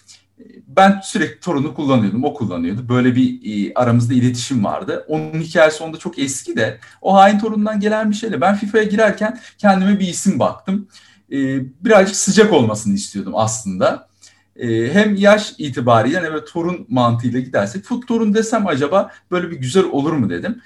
Ben 0.75 1.01
sürekli 1.03 1.39
Torun'u 1.39 1.73
kullanıyordum. 1.73 2.23
O 2.23 2.33
kullanıyordu. 2.33 2.89
Böyle 2.89 3.15
bir 3.15 3.39
e, 3.43 3.73
aramızda 3.73 4.13
iletişim 4.13 4.63
vardı. 4.63 5.05
Onun 5.07 5.41
hikayesi 5.41 5.83
onda 5.83 5.97
çok 5.97 6.19
eski 6.19 6.55
de. 6.55 6.79
O 7.01 7.13
Hain 7.13 7.39
Torun'dan 7.39 7.79
gelen 7.79 8.09
bir 8.09 8.15
şeyle. 8.15 8.41
Ben 8.41 8.55
FIFA'ya 8.55 8.83
girerken 8.83 9.39
kendime 9.57 9.99
bir 9.99 10.07
isim 10.07 10.39
baktım. 10.39 10.87
E, 11.31 11.37
birazcık 11.85 12.15
sıcak 12.15 12.53
olmasını 12.53 12.93
istiyordum 12.93 13.33
aslında 13.35 14.07
e, 14.55 14.93
hem 14.93 15.15
yaş 15.15 15.53
itibariyle 15.57 16.21
hem 16.21 16.33
de 16.33 16.45
torun 16.45 16.85
mantığıyla 16.89 17.39
gidersek 17.39 17.83
fut 17.83 18.07
torun 18.07 18.33
desem 18.33 18.67
acaba 18.67 19.11
böyle 19.31 19.51
bir 19.51 19.55
güzel 19.55 19.83
olur 19.83 20.13
mu 20.13 20.29
dedim. 20.29 20.61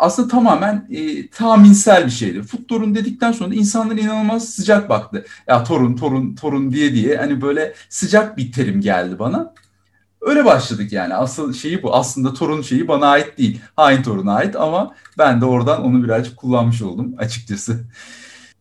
Aslında 0.00 0.28
tamamen 0.28 0.88
e, 0.90 1.28
tahminsel 1.28 2.06
bir 2.06 2.10
şeydi. 2.10 2.42
Fut 2.42 2.68
torun 2.68 2.94
dedikten 2.94 3.32
sonra 3.32 3.54
insanlar 3.54 3.96
inanılmaz 3.96 4.48
sıcak 4.48 4.88
baktı. 4.88 5.24
Ya 5.48 5.64
torun 5.64 5.96
torun 5.96 6.34
torun 6.34 6.72
diye 6.72 6.94
diye 6.94 7.16
hani 7.16 7.40
böyle 7.42 7.74
sıcak 7.88 8.36
bir 8.36 8.52
terim 8.52 8.80
geldi 8.80 9.18
bana. 9.18 9.54
Öyle 10.20 10.44
başladık 10.44 10.92
yani. 10.92 11.14
Asıl 11.14 11.52
şeyi 11.52 11.82
bu. 11.82 11.94
Aslında 11.94 12.34
torun 12.34 12.62
şeyi 12.62 12.88
bana 12.88 13.06
ait 13.06 13.38
değil. 13.38 13.60
Hain 13.76 14.02
toruna 14.02 14.34
ait 14.34 14.56
ama 14.56 14.94
ben 15.18 15.40
de 15.40 15.44
oradan 15.44 15.84
onu 15.84 16.04
birazcık 16.04 16.36
kullanmış 16.36 16.82
oldum 16.82 17.14
açıkçası. 17.18 17.80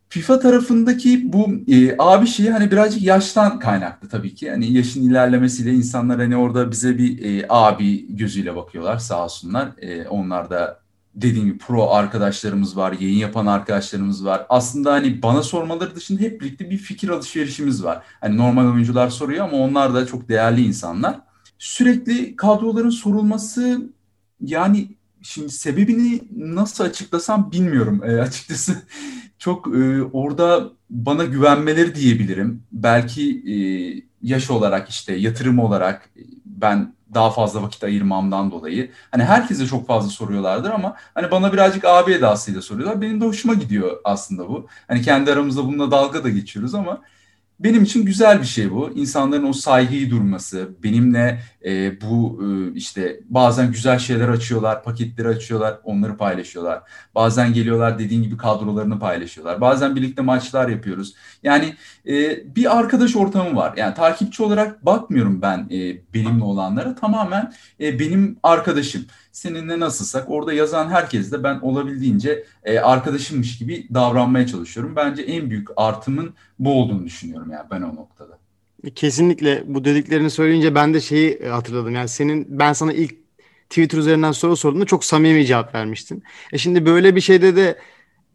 FIFA 0.09 0.39
tarafındaki 0.39 1.33
bu 1.33 1.49
e, 1.67 1.95
abi 1.99 2.27
şeyi 2.27 2.51
hani 2.51 2.71
birazcık 2.71 3.03
yaştan 3.03 3.59
kaynaklı 3.59 4.09
tabii 4.09 4.35
ki. 4.35 4.51
Hani 4.51 4.73
yaşın 4.73 5.09
ilerlemesiyle 5.09 5.73
insanlar 5.73 6.19
hani 6.19 6.37
orada 6.37 6.71
bize 6.71 6.97
bir 6.97 7.25
e, 7.25 7.45
abi 7.49 8.15
gözüyle 8.17 8.55
bakıyorlar 8.55 8.97
sağ 8.97 9.23
olsunlar. 9.23 9.69
E, 9.81 10.07
onlar 10.07 10.49
da 10.49 10.79
dediğim 11.21 11.47
gibi 11.47 11.57
pro 11.57 11.89
arkadaşlarımız 11.89 12.77
var, 12.77 12.95
yayın 12.99 13.17
yapan 13.17 13.45
arkadaşlarımız 13.45 14.25
var. 14.25 14.45
Aslında 14.49 14.91
hani 14.91 15.21
bana 15.21 15.43
sormaları 15.43 15.95
dışında 15.95 16.21
hep 16.21 16.41
birlikte 16.41 16.69
bir 16.69 16.77
fikir 16.77 17.09
alışverişimiz 17.09 17.83
var. 17.83 18.03
Hani 18.21 18.37
normal 18.37 18.73
oyuncular 18.73 19.09
soruyor 19.09 19.45
ama 19.45 19.57
onlar 19.57 19.93
da 19.93 20.05
çok 20.07 20.29
değerli 20.29 20.61
insanlar. 20.61 21.19
Sürekli 21.57 22.35
kadroların 22.35 22.89
sorulması 22.89 23.81
yani 24.41 24.87
şimdi 25.21 25.49
sebebini 25.49 26.21
nasıl 26.37 26.83
açıklasam 26.83 27.51
bilmiyorum 27.51 28.01
e, 28.05 28.21
açıkçası 28.21 28.81
çok 29.37 29.67
e, 29.75 30.03
orada 30.03 30.69
bana 30.89 31.25
güvenmeleri 31.25 31.95
diyebilirim. 31.95 32.63
Belki 32.71 33.43
e, 33.47 33.55
yaş 34.21 34.49
olarak 34.49 34.89
işte 34.89 35.15
yatırım 35.15 35.59
olarak 35.59 36.09
ben 36.45 36.93
daha 37.13 37.29
fazla 37.29 37.63
vakit 37.63 37.83
ayırmamdan 37.83 38.51
dolayı. 38.51 38.91
Hani 39.11 39.23
herkese 39.23 39.65
çok 39.67 39.87
fazla 39.87 40.09
soruyorlardır 40.09 40.69
ama 40.69 40.95
hani 41.13 41.31
bana 41.31 41.53
birazcık 41.53 41.85
abi 41.85 42.13
edasıyla 42.13 42.61
soruyorlar. 42.61 43.01
Benim 43.01 43.21
de 43.21 43.25
hoşuma 43.25 43.53
gidiyor 43.53 43.97
aslında 44.03 44.49
bu. 44.49 44.67
Hani 44.87 45.01
kendi 45.01 45.31
aramızda 45.31 45.65
bununla 45.65 45.91
dalga 45.91 46.23
da 46.23 46.29
geçiyoruz 46.29 46.75
ama 46.75 47.01
benim 47.59 47.83
için 47.83 48.05
güzel 48.05 48.41
bir 48.41 48.45
şey 48.45 48.71
bu. 48.71 48.91
İnsanların 48.95 49.43
o 49.43 49.53
saygıyı 49.53 50.11
durması, 50.11 50.69
benimle 50.83 51.41
e, 51.65 52.01
bu 52.01 52.41
e, 52.43 52.73
işte 52.73 53.19
bazen 53.29 53.71
güzel 53.71 53.99
şeyler 53.99 54.29
açıyorlar, 54.29 54.83
paketleri 54.83 55.27
açıyorlar, 55.27 55.79
onları 55.83 56.17
paylaşıyorlar. 56.17 56.81
Bazen 57.15 57.53
geliyorlar 57.53 57.99
dediğin 57.99 58.23
gibi 58.23 58.37
kadrolarını 58.37 58.99
paylaşıyorlar. 58.99 59.61
Bazen 59.61 59.95
birlikte 59.95 60.21
maçlar 60.21 60.69
yapıyoruz. 60.69 61.15
Yani 61.43 61.73
e, 62.07 62.43
bir 62.55 62.77
arkadaş 62.79 63.15
ortamı 63.15 63.55
var. 63.55 63.73
Yani 63.77 63.93
takipçi 63.93 64.43
olarak 64.43 64.85
bakmıyorum 64.85 65.41
ben 65.41 65.67
e, 65.71 65.97
benimle 66.13 66.43
olanlara. 66.43 66.95
Tamamen 66.95 67.53
e, 67.79 67.99
benim 67.99 68.37
arkadaşım 68.43 69.05
seninle 69.39 69.79
nasılsak 69.79 70.29
orada 70.29 70.53
yazan 70.53 70.89
herkes 70.89 71.31
de 71.31 71.43
ben 71.43 71.59
olabildiğince 71.59 72.45
e, 72.63 72.79
arkadaşımmış 72.79 73.57
gibi 73.57 73.87
davranmaya 73.93 74.47
çalışıyorum. 74.47 74.95
Bence 74.95 75.21
en 75.21 75.49
büyük 75.49 75.67
artımın 75.75 76.33
bu 76.59 76.73
olduğunu 76.73 77.05
düşünüyorum 77.05 77.51
yani 77.51 77.65
ben 77.71 77.81
o 77.81 77.95
noktada. 77.95 78.37
Kesinlikle 78.95 79.63
bu 79.65 79.85
dediklerini 79.85 80.29
söyleyince 80.29 80.75
ben 80.75 80.93
de 80.93 81.01
şeyi 81.01 81.31
e, 81.31 81.47
hatırladım. 81.47 81.95
Yani 81.95 82.07
senin 82.07 82.59
ben 82.59 82.73
sana 82.73 82.93
ilk 82.93 83.15
Twitter 83.69 83.97
üzerinden 83.97 84.31
soru 84.31 84.57
sorduğumda 84.57 84.85
çok 84.85 85.05
samimi 85.05 85.45
cevap 85.45 85.75
vermiştin. 85.75 86.23
E 86.53 86.57
şimdi 86.57 86.85
böyle 86.85 87.15
bir 87.15 87.21
şeyde 87.21 87.55
de 87.55 87.77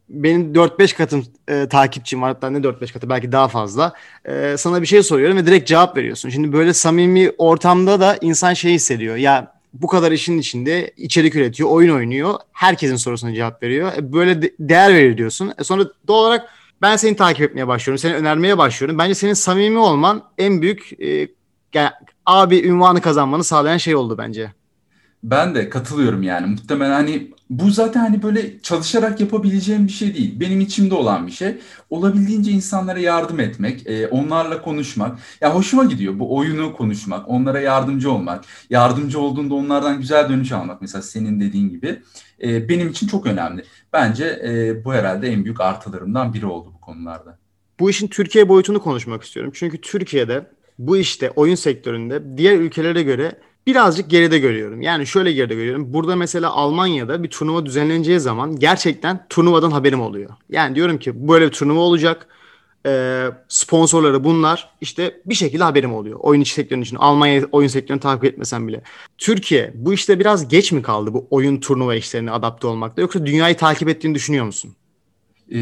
benim 0.08 0.52
4-5 0.52 0.96
katım 0.96 1.26
e, 1.48 1.68
takipçim 1.68 2.22
var 2.22 2.28
hatta 2.28 2.50
ne 2.50 2.58
4-5 2.58 2.92
katı 2.92 3.10
belki 3.10 3.32
daha 3.32 3.48
fazla. 3.48 3.92
E, 4.24 4.54
sana 4.58 4.82
bir 4.82 4.86
şey 4.86 5.02
soruyorum 5.02 5.36
ve 5.36 5.46
direkt 5.46 5.68
cevap 5.68 5.96
veriyorsun. 5.96 6.28
Şimdi 6.28 6.52
böyle 6.52 6.74
samimi 6.74 7.32
ortamda 7.38 8.00
da 8.00 8.18
insan 8.20 8.54
şey 8.54 8.72
hissediyor. 8.72 9.16
Ya 9.16 9.53
bu 9.74 9.86
kadar 9.86 10.12
işin 10.12 10.38
içinde 10.38 10.90
içerik 10.96 11.34
üretiyor, 11.34 11.70
oyun 11.70 11.94
oynuyor. 11.94 12.34
Herkesin 12.52 12.96
sorusuna 12.96 13.34
cevap 13.34 13.62
veriyor. 13.62 13.92
E, 13.96 14.12
böyle 14.12 14.42
de- 14.42 14.54
değer 14.58 14.94
veriyor 14.94 15.16
diyorsun. 15.16 15.52
E 15.58 15.64
sonra 15.64 15.84
doğal 16.06 16.20
olarak 16.20 16.48
ben 16.82 16.96
seni 16.96 17.16
takip 17.16 17.42
etmeye 17.42 17.68
başlıyorum. 17.68 17.98
Seni 17.98 18.14
önermeye 18.14 18.58
başlıyorum. 18.58 18.98
Bence 18.98 19.14
senin 19.14 19.34
samimi 19.34 19.78
olman 19.78 20.22
en 20.38 20.62
büyük 20.62 21.00
e, 21.00 21.28
yani 21.74 21.90
abi 22.26 22.66
ünvanı 22.68 23.00
kazanmanı 23.00 23.44
sağlayan 23.44 23.76
şey 23.76 23.96
oldu 23.96 24.18
bence. 24.18 24.52
Ben 25.24 25.54
de 25.54 25.68
katılıyorum 25.68 26.22
yani. 26.22 26.46
Muhtemelen 26.46 26.92
hani 26.92 27.30
bu 27.50 27.70
zaten 27.70 28.00
hani 28.00 28.22
böyle 28.22 28.60
çalışarak 28.62 29.20
yapabileceğim 29.20 29.86
bir 29.86 29.92
şey 29.92 30.14
değil. 30.14 30.40
Benim 30.40 30.60
içimde 30.60 30.94
olan 30.94 31.26
bir 31.26 31.32
şey. 31.32 31.54
Olabildiğince 31.90 32.50
insanlara 32.50 32.98
yardım 32.98 33.40
etmek, 33.40 33.86
e, 33.86 34.08
onlarla 34.08 34.62
konuşmak. 34.62 35.18
Ya 35.40 35.54
hoşuma 35.54 35.84
gidiyor 35.84 36.18
bu 36.18 36.36
oyunu 36.36 36.76
konuşmak, 36.76 37.28
onlara 37.28 37.60
yardımcı 37.60 38.10
olmak. 38.10 38.44
Yardımcı 38.70 39.20
olduğunda 39.20 39.54
onlardan 39.54 40.00
güzel 40.00 40.28
dönüş 40.28 40.52
almak 40.52 40.82
mesela 40.82 41.02
senin 41.02 41.40
dediğin 41.40 41.70
gibi. 41.70 42.02
E, 42.42 42.68
benim 42.68 42.88
için 42.88 43.06
çok 43.06 43.26
önemli. 43.26 43.64
Bence 43.92 44.42
e, 44.44 44.84
bu 44.84 44.92
herhalde 44.94 45.28
en 45.28 45.44
büyük 45.44 45.60
artılarımdan 45.60 46.34
biri 46.34 46.46
oldu 46.46 46.72
bu 46.74 46.80
konularda. 46.80 47.38
Bu 47.80 47.90
işin 47.90 48.08
Türkiye 48.08 48.48
boyutunu 48.48 48.82
konuşmak 48.82 49.22
istiyorum. 49.22 49.52
Çünkü 49.54 49.80
Türkiye'de 49.80 50.46
bu 50.78 50.96
işte 50.96 51.30
oyun 51.30 51.54
sektöründe 51.54 52.36
diğer 52.36 52.58
ülkelere 52.58 53.02
göre 53.02 53.32
birazcık 53.66 54.10
geride 54.10 54.38
görüyorum. 54.38 54.82
Yani 54.82 55.06
şöyle 55.06 55.32
geride 55.32 55.54
görüyorum. 55.54 55.92
Burada 55.92 56.16
mesela 56.16 56.50
Almanya'da 56.50 57.22
bir 57.22 57.30
turnuva 57.30 57.66
düzenleneceği 57.66 58.20
zaman 58.20 58.58
gerçekten 58.58 59.26
turnuvadan 59.28 59.70
haberim 59.70 60.00
oluyor. 60.00 60.30
Yani 60.50 60.74
diyorum 60.74 60.98
ki 60.98 61.28
böyle 61.28 61.46
bir 61.46 61.52
turnuva 61.52 61.80
olacak. 61.80 62.26
E, 62.86 63.24
sponsorları 63.48 64.24
bunlar. 64.24 64.70
İşte 64.80 65.20
bir 65.26 65.34
şekilde 65.34 65.64
haberim 65.64 65.94
oluyor. 65.94 66.18
Oyun 66.22 66.40
içi 66.40 66.54
sektörünün 66.54 66.84
için. 66.84 66.96
Almanya 66.96 67.42
oyun 67.52 67.68
sektörünü 67.68 68.00
takip 68.00 68.24
etmesem 68.24 68.68
bile. 68.68 68.82
Türkiye 69.18 69.72
bu 69.74 69.94
işte 69.94 70.20
biraz 70.20 70.48
geç 70.48 70.72
mi 70.72 70.82
kaldı 70.82 71.14
bu 71.14 71.26
oyun 71.30 71.60
turnuva 71.60 71.94
işlerine 71.94 72.30
adapte 72.30 72.66
olmakta? 72.66 73.02
Yoksa 73.02 73.26
dünyayı 73.26 73.56
takip 73.56 73.88
ettiğini 73.88 74.14
düşünüyor 74.14 74.44
musun? 74.44 74.74
Ee, 75.50 75.58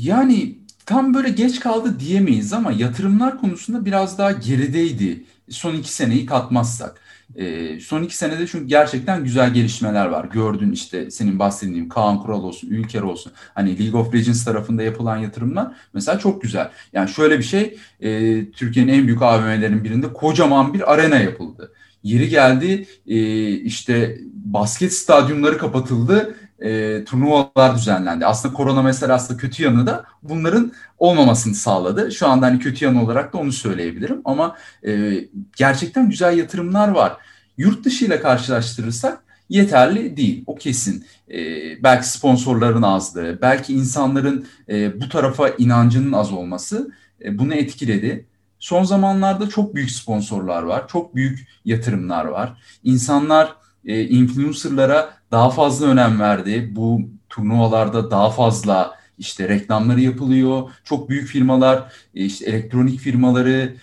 yani 0.00 0.58
tam 0.86 1.14
böyle 1.14 1.28
geç 1.28 1.60
kaldı 1.60 2.00
diyemeyiz 2.00 2.52
ama 2.52 2.72
yatırımlar 2.72 3.40
konusunda 3.40 3.84
biraz 3.84 4.18
daha 4.18 4.32
gerideydi. 4.32 5.24
Son 5.50 5.74
iki 5.74 5.92
seneyi 5.92 6.26
katmazsak. 6.26 7.07
E, 7.34 7.80
son 7.80 8.02
iki 8.02 8.16
senede 8.16 8.46
çünkü 8.46 8.66
gerçekten 8.66 9.24
güzel 9.24 9.54
gelişmeler 9.54 10.06
var. 10.06 10.24
Gördün 10.24 10.72
işte 10.72 11.10
senin 11.10 11.38
bahsettiğin 11.38 11.88
Kaan 11.88 12.22
Kural 12.22 12.42
olsun, 12.42 12.68
Ülker 12.70 13.02
olsun. 13.02 13.32
Hani 13.54 13.78
League 13.78 14.00
of 14.00 14.14
Legends 14.14 14.44
tarafında 14.44 14.82
yapılan 14.82 15.16
yatırımlar 15.16 15.72
mesela 15.94 16.18
çok 16.18 16.42
güzel. 16.42 16.70
Yani 16.92 17.10
şöyle 17.10 17.38
bir 17.38 17.44
şey 17.44 17.76
e, 18.00 18.50
Türkiye'nin 18.50 18.92
en 18.92 19.06
büyük 19.06 19.22
AVM'lerin 19.22 19.84
birinde 19.84 20.12
kocaman 20.12 20.74
bir 20.74 20.92
arena 20.92 21.16
yapıldı. 21.16 21.72
Yeri 22.02 22.28
geldi 22.28 22.86
e, 23.06 23.48
işte 23.50 24.18
basket 24.32 24.92
stadyumları 24.92 25.58
kapatıldı 25.58 26.34
e, 26.60 27.04
turnuvalar 27.04 27.76
düzenlendi. 27.76 28.26
Aslında 28.26 28.54
korona 28.54 28.82
mesela 28.82 29.14
aslında 29.14 29.40
kötü 29.40 29.62
yanı 29.62 29.86
da 29.86 30.04
bunların 30.22 30.72
olmamasını 30.98 31.54
sağladı. 31.54 32.12
Şu 32.12 32.28
anda 32.28 32.46
hani 32.46 32.58
kötü 32.58 32.84
yanı 32.84 33.02
olarak 33.04 33.32
da 33.32 33.38
onu 33.38 33.52
söyleyebilirim. 33.52 34.20
Ama 34.24 34.56
e, 34.86 35.12
gerçekten 35.56 36.10
güzel 36.10 36.38
yatırımlar 36.38 36.88
var. 36.88 37.16
Yurt 37.56 37.84
dışı 37.84 38.04
ile 38.04 38.20
karşılaştırırsak 38.20 39.22
yeterli 39.48 40.16
değil. 40.16 40.44
O 40.46 40.54
kesin. 40.54 41.06
E, 41.30 41.38
belki 41.82 42.08
sponsorların 42.08 42.82
azlığı, 42.82 43.38
belki 43.42 43.74
insanların 43.74 44.46
e, 44.68 45.00
bu 45.00 45.08
tarafa 45.08 45.48
inancının 45.48 46.12
az 46.12 46.32
olması 46.32 46.90
e, 47.24 47.38
bunu 47.38 47.54
etkiledi. 47.54 48.26
Son 48.58 48.84
zamanlarda 48.84 49.48
çok 49.48 49.74
büyük 49.74 49.90
sponsorlar 49.90 50.62
var, 50.62 50.88
çok 50.88 51.14
büyük 51.14 51.48
yatırımlar 51.64 52.24
var. 52.24 52.62
İnsanlar 52.84 53.54
e, 53.84 54.02
influencerlara 54.02 55.17
daha 55.30 55.50
fazla 55.50 55.86
önem 55.86 56.20
verdi. 56.20 56.72
Bu 56.76 57.00
turnuvalarda 57.28 58.10
daha 58.10 58.30
fazla 58.30 58.98
işte 59.18 59.48
reklamları 59.48 60.00
yapılıyor. 60.00 60.70
Çok 60.84 61.08
büyük 61.08 61.28
firmalar, 61.28 61.92
e, 62.14 62.24
işte 62.24 62.44
elektronik 62.44 63.00
firmaları, 63.00 63.76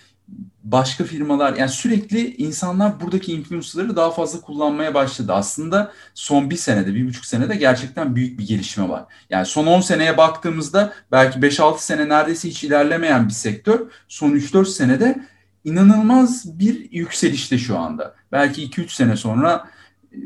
başka 0.64 1.04
firmalar 1.04 1.56
yani 1.56 1.70
sürekli 1.70 2.36
insanlar 2.36 3.02
buradaki 3.02 3.34
influencerları 3.34 3.96
daha 3.96 4.12
fazla 4.12 4.42
kullanmaya 4.42 4.94
başladı. 4.94 5.34
Aslında 5.34 5.92
son 6.14 6.50
bir 6.50 6.56
senede, 6.56 6.96
bir 6.96 7.08
buçuk 7.08 7.26
senede 7.26 7.56
gerçekten 7.56 8.16
büyük 8.16 8.40
bir 8.40 8.48
gelişme 8.48 8.90
var. 8.90 9.06
Yani 9.30 9.46
son 9.46 9.66
10 9.66 9.82
seneye 9.82 10.18
baktığımızda 10.18 10.94
belki 11.12 11.40
5-6 11.40 11.80
sene 11.80 12.10
neredeyse 12.10 12.50
hiç 12.50 12.64
ilerlemeyen 12.64 13.28
bir 13.28 13.34
sektör 13.34 13.80
son 14.08 14.32
3-4 14.32 14.66
senede 14.66 15.26
inanılmaz 15.64 16.60
bir 16.60 16.92
yükselişte 16.92 17.58
şu 17.58 17.80
anda. 17.80 18.16
Belki 18.32 18.70
2-3 18.70 18.90
sene 18.90 19.18
sonra 19.18 19.70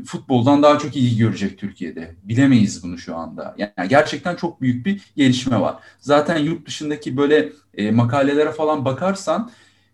futboldan 0.05 0.63
daha 0.63 0.79
çok 0.79 0.95
ilgi 0.95 1.17
görecek 1.17 1.57
Türkiye'de. 1.57 2.15
Bilemeyiz 2.23 2.83
bunu 2.83 2.97
şu 2.97 3.15
anda. 3.15 3.55
Yani 3.57 3.89
gerçekten 3.89 4.35
çok 4.35 4.61
büyük 4.61 4.85
bir 4.85 5.01
gelişme 5.15 5.61
var. 5.61 5.75
Zaten 5.99 6.37
yurt 6.37 6.67
dışındaki 6.67 7.17
böyle 7.17 7.49
e, 7.73 7.91
makalelere 7.91 8.51
falan 8.51 8.85
bakarsan 8.85 9.51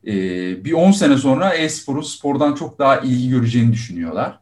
e, 0.08 0.14
bir 0.66 0.74
10 0.74 0.92
sene 0.92 1.18
sonra 1.18 1.54
e-sporu 1.54 2.04
spordan 2.04 2.54
çok 2.54 2.80
daha 2.80 2.98
ilgi 2.98 3.30
göreceğini 3.30 3.74
düşünüyorlar. 3.74 4.40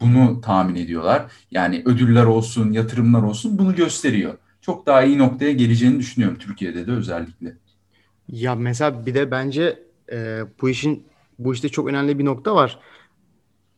Bunu 0.00 0.40
tahmin 0.40 0.74
ediyorlar. 0.74 1.26
Yani 1.50 1.82
ödüller 1.84 2.24
olsun, 2.24 2.72
yatırımlar 2.72 3.22
olsun 3.22 3.58
bunu 3.58 3.74
gösteriyor. 3.74 4.34
Çok 4.60 4.86
daha 4.86 5.02
iyi 5.02 5.18
noktaya 5.18 5.52
geleceğini 5.52 5.98
düşünüyorum 5.98 6.38
Türkiye'de 6.38 6.86
de 6.86 6.92
özellikle. 6.92 7.56
Ya 8.28 8.54
mesela 8.54 9.06
bir 9.06 9.14
de 9.14 9.30
bence 9.30 9.78
e, 10.12 10.40
bu 10.60 10.70
işin 10.70 11.06
bu 11.38 11.54
işte 11.54 11.68
çok 11.68 11.88
önemli 11.88 12.18
bir 12.18 12.24
nokta 12.24 12.54
var. 12.54 12.78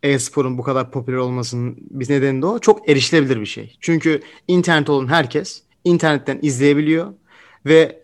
E-sporun 0.06 0.58
bu 0.58 0.62
kadar 0.62 0.90
popüler 0.90 1.16
olmasının 1.16 1.76
bir 1.90 2.10
nedeni 2.10 2.42
de 2.42 2.46
o. 2.46 2.58
Çok 2.58 2.88
erişilebilir 2.88 3.40
bir 3.40 3.46
şey. 3.46 3.76
Çünkü 3.80 4.20
internet 4.48 4.90
olan 4.90 5.06
herkes 5.06 5.62
internetten 5.84 6.38
izleyebiliyor 6.42 7.12
ve 7.66 8.02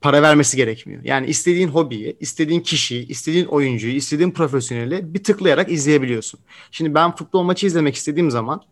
para 0.00 0.22
vermesi 0.22 0.56
gerekmiyor. 0.56 1.02
Yani 1.04 1.26
istediğin 1.26 1.68
hobiyi, 1.68 2.16
istediğin 2.20 2.60
kişiyi, 2.60 3.08
istediğin 3.08 3.46
oyuncuyu, 3.46 3.94
istediğin 3.94 4.30
profesyoneli 4.30 5.14
bir 5.14 5.24
tıklayarak 5.24 5.70
izleyebiliyorsun. 5.70 6.40
Şimdi 6.70 6.94
ben 6.94 7.16
futbol 7.16 7.42
maçı 7.42 7.66
izlemek 7.66 7.94
istediğim 7.94 8.30
zaman 8.30 8.62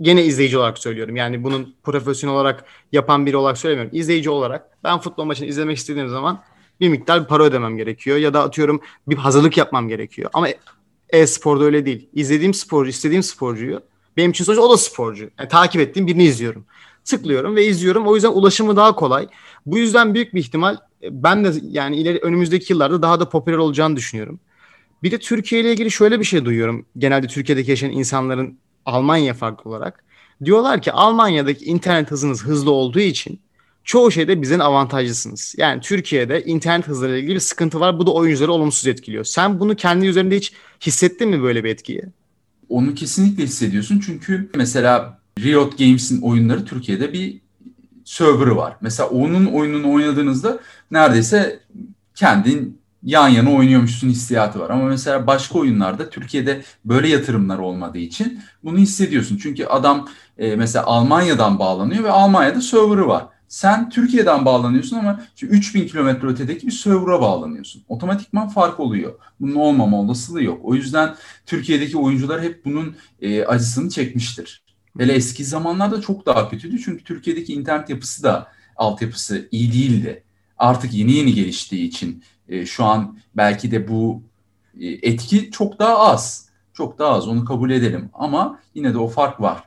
gene 0.00 0.24
izleyici 0.24 0.58
olarak 0.58 0.78
söylüyorum. 0.78 1.16
Yani 1.16 1.44
bunun 1.44 1.74
profesyonel 1.82 2.36
olarak 2.36 2.64
yapan 2.92 3.26
biri 3.26 3.36
olarak 3.36 3.58
söylemiyorum. 3.58 3.98
İzleyici 3.98 4.30
olarak 4.30 4.78
ben 4.84 4.98
futbol 4.98 5.24
maçını 5.24 5.46
izlemek 5.46 5.76
istediğim 5.76 6.08
zaman 6.08 6.42
bir 6.80 6.88
miktar 6.88 7.28
para 7.28 7.44
ödemem 7.44 7.76
gerekiyor 7.76 8.16
ya 8.16 8.34
da 8.34 8.42
atıyorum 8.42 8.80
bir 9.08 9.16
hazırlık 9.16 9.56
yapmam 9.56 9.88
gerekiyor. 9.88 10.30
Ama 10.32 10.48
e-sporda 11.10 11.64
öyle 11.64 11.86
değil. 11.86 12.08
İzlediğim 12.14 12.54
sporcu, 12.54 12.90
istediğim 12.90 13.22
sporcuyu 13.22 13.82
benim 14.16 14.30
için 14.30 14.44
sonuçta 14.44 14.62
o 14.62 14.72
da 14.72 14.76
sporcu. 14.76 15.30
Yani 15.38 15.48
takip 15.48 15.80
ettiğim 15.80 16.06
birini 16.06 16.24
izliyorum. 16.24 16.64
Tıklıyorum 17.04 17.56
ve 17.56 17.66
izliyorum. 17.66 18.06
O 18.06 18.14
yüzden 18.14 18.28
ulaşımı 18.28 18.76
daha 18.76 18.94
kolay. 18.94 19.28
Bu 19.66 19.78
yüzden 19.78 20.14
büyük 20.14 20.34
bir 20.34 20.40
ihtimal 20.40 20.76
e, 21.02 21.22
ben 21.22 21.44
de 21.44 21.52
yani 21.62 21.96
ileri 21.96 22.18
önümüzdeki 22.18 22.72
yıllarda 22.72 23.02
daha 23.02 23.20
da 23.20 23.28
popüler 23.28 23.56
olacağını 23.56 23.96
düşünüyorum. 23.96 24.40
Bir 25.02 25.10
de 25.10 25.18
Türkiye 25.18 25.60
ile 25.60 25.72
ilgili 25.72 25.90
şöyle 25.90 26.20
bir 26.20 26.24
şey 26.24 26.44
duyuyorum. 26.44 26.86
Genelde 26.98 27.26
Türkiye'deki 27.26 27.70
yaşayan 27.70 27.90
insanların 27.90 28.58
Almanya 28.86 29.34
farklı 29.34 29.70
olarak. 29.70 30.04
Diyorlar 30.44 30.82
ki 30.82 30.92
Almanya'daki 30.92 31.64
internet 31.64 32.10
hızınız 32.10 32.44
hızlı 32.44 32.70
olduğu 32.70 33.00
için 33.00 33.40
çoğu 33.86 34.10
şeyde 34.10 34.42
bizden 34.42 34.58
avantajlısınız. 34.58 35.54
Yani 35.58 35.80
Türkiye'de 35.80 36.44
internet 36.44 36.88
hızıyla 36.88 37.16
ilgili 37.16 37.34
bir 37.34 37.40
sıkıntı 37.40 37.80
var. 37.80 37.98
Bu 37.98 38.06
da 38.06 38.12
oyuncuları 38.12 38.52
olumsuz 38.52 38.86
etkiliyor. 38.86 39.24
Sen 39.24 39.60
bunu 39.60 39.76
kendi 39.76 40.06
üzerinde 40.06 40.36
hiç 40.36 40.52
hissettin 40.86 41.28
mi 41.28 41.42
böyle 41.42 41.64
bir 41.64 41.70
etkiyi? 41.70 42.02
Onu 42.68 42.94
kesinlikle 42.94 43.44
hissediyorsun. 43.44 44.00
Çünkü 44.06 44.50
mesela 44.54 45.18
Riot 45.40 45.78
Games'in 45.78 46.22
oyunları 46.22 46.64
Türkiye'de 46.64 47.12
bir 47.12 47.40
server'ı 48.04 48.56
var. 48.56 48.76
Mesela 48.80 49.08
onun 49.08 49.46
oyununu 49.46 49.92
oynadığınızda 49.92 50.58
neredeyse 50.90 51.60
kendin 52.14 52.80
yan 53.02 53.28
yana 53.28 53.52
oynuyormuşsun 53.52 54.08
hissiyatı 54.08 54.60
var. 54.60 54.70
Ama 54.70 54.84
mesela 54.84 55.26
başka 55.26 55.58
oyunlarda 55.58 56.10
Türkiye'de 56.10 56.62
böyle 56.84 57.08
yatırımlar 57.08 57.58
olmadığı 57.58 57.98
için 57.98 58.40
bunu 58.64 58.78
hissediyorsun. 58.78 59.38
Çünkü 59.42 59.64
adam 59.64 60.08
e, 60.38 60.56
mesela 60.56 60.84
Almanya'dan 60.84 61.58
bağlanıyor 61.58 62.04
ve 62.04 62.10
Almanya'da 62.10 62.60
server'ı 62.60 63.08
var. 63.08 63.35
Sen 63.48 63.90
Türkiye'den 63.90 64.44
bağlanıyorsun 64.44 64.96
ama 64.96 65.20
3000 65.42 65.86
kilometre 65.86 66.28
ötedeki 66.28 66.66
bir 66.66 66.72
server'a 66.72 67.20
bağlanıyorsun. 67.20 67.82
Otomatikman 67.88 68.48
fark 68.48 68.80
oluyor. 68.80 69.14
Bunun 69.40 69.54
olmama 69.54 70.00
olasılığı 70.00 70.42
yok. 70.42 70.60
O 70.62 70.74
yüzden 70.74 71.14
Türkiye'deki 71.46 71.98
oyuncular 71.98 72.42
hep 72.42 72.64
bunun 72.64 72.96
e, 73.20 73.44
acısını 73.44 73.90
çekmiştir. 73.90 74.62
Hele 74.98 75.12
eski 75.12 75.44
zamanlarda 75.44 76.00
çok 76.00 76.26
daha 76.26 76.48
kötüydü. 76.48 76.82
Çünkü 76.82 77.04
Türkiye'deki 77.04 77.52
internet 77.52 77.90
yapısı 77.90 78.22
da 78.22 78.48
altyapısı 78.76 79.48
iyi 79.50 79.72
değildi. 79.72 80.22
Artık 80.58 80.94
yeni 80.94 81.12
yeni 81.12 81.34
geliştiği 81.34 81.88
için 81.88 82.22
e, 82.48 82.66
şu 82.66 82.84
an 82.84 83.18
belki 83.36 83.70
de 83.70 83.88
bu 83.88 84.22
e, 84.80 84.86
etki 84.86 85.50
çok 85.50 85.78
daha 85.78 85.98
az. 85.98 86.46
Çok 86.72 86.98
daha 86.98 87.12
az 87.12 87.28
onu 87.28 87.44
kabul 87.44 87.70
edelim. 87.70 88.10
Ama 88.12 88.60
yine 88.74 88.94
de 88.94 88.98
o 88.98 89.08
fark 89.08 89.40
var 89.40 89.64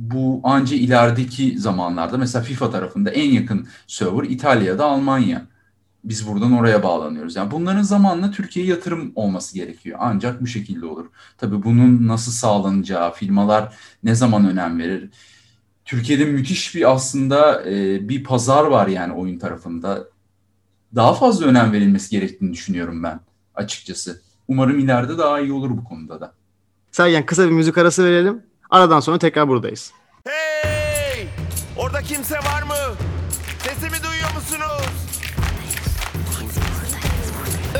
bu 0.00 0.40
anca 0.44 0.76
ilerideki 0.76 1.58
zamanlarda 1.58 2.18
mesela 2.18 2.42
FIFA 2.44 2.70
tarafında 2.70 3.10
en 3.10 3.30
yakın 3.30 3.68
server 3.86 4.22
İtalya'da 4.22 4.84
Almanya. 4.84 5.46
Biz 6.04 6.28
buradan 6.28 6.52
oraya 6.52 6.82
bağlanıyoruz. 6.82 7.36
Yani 7.36 7.50
bunların 7.50 7.82
zamanla 7.82 8.30
Türkiye'ye 8.30 8.70
yatırım 8.70 9.12
olması 9.14 9.54
gerekiyor. 9.54 9.98
Ancak 10.00 10.42
bu 10.42 10.46
şekilde 10.46 10.86
olur. 10.86 11.06
Tabii 11.38 11.62
bunun 11.62 12.08
nasıl 12.08 12.32
sağlanacağı, 12.32 13.14
firmalar 13.14 13.74
ne 14.02 14.14
zaman 14.14 14.50
önem 14.50 14.78
verir? 14.78 15.10
Türkiye'de 15.84 16.24
müthiş 16.24 16.74
bir 16.74 16.92
aslında 16.92 17.70
e, 17.70 18.08
bir 18.08 18.24
pazar 18.24 18.64
var 18.64 18.86
yani 18.86 19.12
oyun 19.12 19.38
tarafında. 19.38 20.04
Daha 20.94 21.14
fazla 21.14 21.46
önem 21.46 21.72
verilmesi 21.72 22.10
gerektiğini 22.10 22.52
düşünüyorum 22.52 23.02
ben 23.02 23.20
açıkçası. 23.54 24.22
Umarım 24.48 24.78
ileride 24.78 25.18
daha 25.18 25.40
iyi 25.40 25.52
olur 25.52 25.70
bu 25.70 25.84
konuda 25.84 26.20
da. 26.20 26.32
Sergen 26.92 27.26
kısa 27.26 27.46
bir 27.46 27.50
müzik 27.50 27.78
arası 27.78 28.04
verelim. 28.04 28.49
Aradan 28.70 29.00
sonra 29.00 29.18
tekrar 29.18 29.48
buradayız. 29.48 29.92
Hey! 30.24 31.26
Orada 31.76 32.02
kimse 32.02 32.34
var 32.34 32.62
mı? 32.62 32.96
Sesimi 33.58 34.02
duyuyor 34.02 34.34
musunuz? 34.34 35.20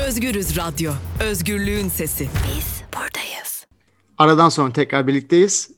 Özgürüz 0.07 0.57
Radyo. 0.57 0.91
Özgürlüğün 1.19 1.87
sesi. 1.87 2.23
Biz 2.23 2.81
buradayız. 2.95 3.65
Aradan 4.17 4.49
sonra 4.49 4.73
tekrar 4.73 5.07
birlikteyiz. 5.07 5.71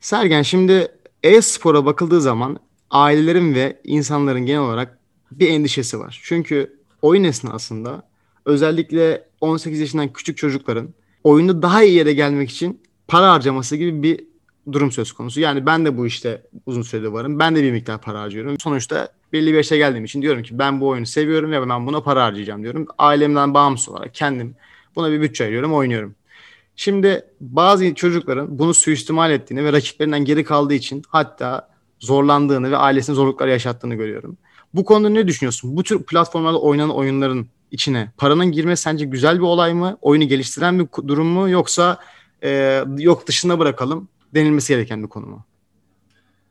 Sergen 0.00 0.42
şimdi 0.42 0.88
e-spora 1.22 1.86
bakıldığı 1.86 2.20
zaman 2.20 2.58
ailelerin 2.90 3.54
ve 3.54 3.80
insanların 3.84 4.46
genel 4.46 4.60
olarak 4.60 4.98
bir 5.32 5.48
endişesi 5.48 5.98
var. 6.00 6.20
Çünkü 6.24 6.78
oyun 7.02 7.24
esnasında 7.24 8.02
özellikle 8.46 9.24
18 9.40 9.80
yaşından 9.80 10.12
küçük 10.12 10.36
çocukların 10.36 10.88
oyunda 11.24 11.62
daha 11.62 11.82
iyi 11.82 11.94
yere 11.94 12.12
gelmek 12.12 12.50
için 12.50 12.82
para 13.08 13.32
harcaması 13.32 13.76
gibi 13.76 14.02
bir 14.02 14.31
durum 14.72 14.92
söz 14.92 15.12
konusu. 15.12 15.40
Yani 15.40 15.66
ben 15.66 15.84
de 15.84 15.96
bu 15.96 16.06
işte 16.06 16.42
uzun 16.66 16.82
süredir 16.82 17.08
varım. 17.08 17.38
Ben 17.38 17.56
de 17.56 17.62
bir 17.62 17.72
miktar 17.72 18.00
para 18.00 18.20
harcıyorum. 18.20 18.56
Sonuçta 18.60 19.08
belli 19.32 19.46
bir 19.46 19.56
yaşa 19.56 19.76
geldiğim 19.76 20.04
için 20.04 20.22
diyorum 20.22 20.42
ki 20.42 20.58
ben 20.58 20.80
bu 20.80 20.88
oyunu 20.88 21.06
seviyorum 21.06 21.52
ve 21.52 21.68
ben 21.68 21.86
buna 21.86 22.00
para 22.02 22.24
harcayacağım 22.24 22.62
diyorum. 22.62 22.86
Ailemden 22.98 23.54
bağımsız 23.54 23.88
olarak 23.88 24.14
kendim 24.14 24.54
buna 24.96 25.12
bir 25.12 25.20
bütçe 25.20 25.44
ayırıyorum, 25.44 25.74
oynuyorum. 25.74 26.14
Şimdi 26.76 27.24
bazı 27.40 27.94
çocukların 27.94 28.58
bunu 28.58 28.74
suistimal 28.74 29.30
ettiğini 29.30 29.64
ve 29.64 29.72
rakiplerinden 29.72 30.24
geri 30.24 30.44
kaldığı 30.44 30.74
için 30.74 31.02
hatta 31.08 31.68
zorlandığını 32.00 32.70
ve 32.70 32.76
ailesine 32.76 33.14
zorluklar 33.14 33.48
yaşattığını 33.48 33.94
görüyorum. 33.94 34.36
Bu 34.74 34.84
konuda 34.84 35.08
ne 35.08 35.28
düşünüyorsun? 35.28 35.76
Bu 35.76 35.82
tür 35.82 36.02
platformlarda 36.02 36.60
oynanan 36.60 36.94
oyunların 36.94 37.46
içine 37.70 38.12
paranın 38.16 38.52
girmesi 38.52 38.82
sence 38.82 39.04
güzel 39.04 39.36
bir 39.36 39.42
olay 39.42 39.74
mı? 39.74 39.98
Oyunu 40.00 40.28
geliştiren 40.28 40.78
bir 40.78 41.08
durum 41.08 41.26
mu? 41.26 41.48
Yoksa 41.48 41.98
e, 42.42 42.84
yok 42.98 43.26
dışına 43.26 43.58
bırakalım 43.58 44.08
denilmesi 44.34 44.72
gereken 44.72 45.02
bir 45.02 45.08
konu 45.08 45.26
mu? 45.26 45.44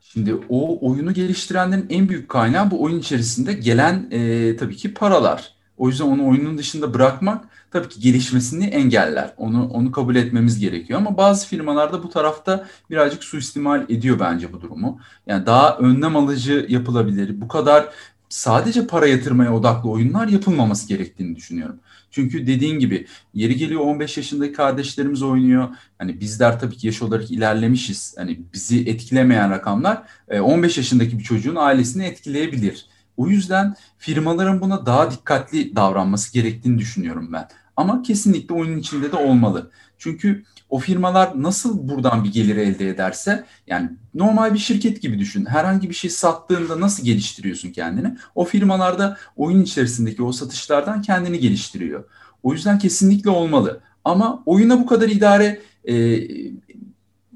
Şimdi 0.00 0.34
o 0.48 0.88
oyunu 0.90 1.14
geliştirenlerin 1.14 1.86
en 1.90 2.08
büyük 2.08 2.28
kaynağı 2.28 2.70
bu 2.70 2.82
oyun 2.82 2.98
içerisinde 2.98 3.52
gelen 3.52 4.08
e, 4.10 4.56
tabii 4.56 4.76
ki 4.76 4.94
paralar. 4.94 5.54
O 5.76 5.88
yüzden 5.88 6.04
onu 6.04 6.28
oyunun 6.28 6.58
dışında 6.58 6.94
bırakmak 6.94 7.44
tabii 7.70 7.88
ki 7.88 8.00
gelişmesini 8.00 8.64
engeller. 8.64 9.34
Onu 9.36 9.68
onu 9.68 9.92
kabul 9.92 10.16
etmemiz 10.16 10.58
gerekiyor 10.58 11.00
ama 11.00 11.16
bazı 11.16 11.46
firmalarda 11.46 12.02
bu 12.02 12.08
tarafta 12.08 12.66
birazcık 12.90 13.24
suistimal 13.24 13.84
ediyor 13.88 14.20
bence 14.20 14.52
bu 14.52 14.60
durumu. 14.60 14.98
Yani 15.26 15.46
daha 15.46 15.76
önlem 15.76 16.16
alıcı 16.16 16.66
yapılabilir. 16.68 17.40
Bu 17.40 17.48
kadar 17.48 17.88
sadece 18.28 18.86
para 18.86 19.06
yatırmaya 19.06 19.54
odaklı 19.54 19.90
oyunlar 19.90 20.28
yapılmaması 20.28 20.88
gerektiğini 20.88 21.36
düşünüyorum. 21.36 21.80
Çünkü 22.12 22.46
dediğin 22.46 22.78
gibi 22.78 23.06
yeri 23.34 23.56
geliyor 23.56 23.80
15 23.80 24.16
yaşındaki 24.16 24.52
kardeşlerimiz 24.52 25.22
oynuyor. 25.22 25.68
Hani 25.98 26.20
bizler 26.20 26.60
tabii 26.60 26.76
ki 26.76 26.86
yaş 26.86 27.02
olarak 27.02 27.30
ilerlemişiz. 27.30 28.14
Hani 28.18 28.40
bizi 28.54 28.88
etkilemeyen 28.88 29.50
rakamlar 29.50 30.02
15 30.40 30.76
e, 30.76 30.80
yaşındaki 30.80 31.18
bir 31.18 31.24
çocuğun 31.24 31.56
ailesini 31.56 32.04
etkileyebilir. 32.04 32.86
O 33.16 33.28
yüzden 33.28 33.74
firmaların 33.98 34.60
buna 34.60 34.86
daha 34.86 35.10
dikkatli 35.10 35.76
davranması 35.76 36.32
gerektiğini 36.32 36.78
düşünüyorum 36.78 37.32
ben. 37.32 37.48
Ama 37.76 38.02
kesinlikle 38.02 38.54
oyunun 38.54 38.78
içinde 38.78 39.12
de 39.12 39.16
olmalı. 39.16 39.70
Çünkü 39.98 40.44
o 40.70 40.78
firmalar 40.78 41.42
nasıl 41.42 41.88
buradan 41.88 42.24
bir 42.24 42.32
gelir 42.32 42.56
elde 42.56 42.88
ederse 42.88 43.44
yani 43.66 43.90
normal 44.14 44.54
bir 44.54 44.58
şirket 44.58 45.02
gibi 45.02 45.18
düşün. 45.18 45.44
Herhangi 45.46 45.88
bir 45.90 45.94
şey 45.94 46.10
sattığında 46.10 46.80
nasıl 46.80 47.04
geliştiriyorsun 47.04 47.70
kendini? 47.70 48.16
O 48.34 48.44
firmalarda 48.44 49.16
oyun 49.36 49.62
içerisindeki 49.62 50.22
o 50.22 50.32
satışlardan 50.32 51.02
kendini 51.02 51.38
geliştiriyor. 51.38 52.04
O 52.42 52.52
yüzden 52.52 52.78
kesinlikle 52.78 53.30
olmalı. 53.30 53.80
Ama 54.04 54.42
oyuna 54.46 54.80
bu 54.80 54.86
kadar 54.86 55.08
idare 55.08 55.60
e, 55.88 56.18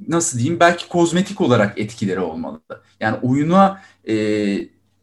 nasıl 0.09 0.39
diyeyim 0.39 0.61
belki 0.61 0.89
kozmetik 0.89 1.41
olarak 1.41 1.79
etkileri 1.79 2.21
olmalı. 2.21 2.61
Yani 3.01 3.17
oyuna 3.23 3.81
e, 4.09 4.15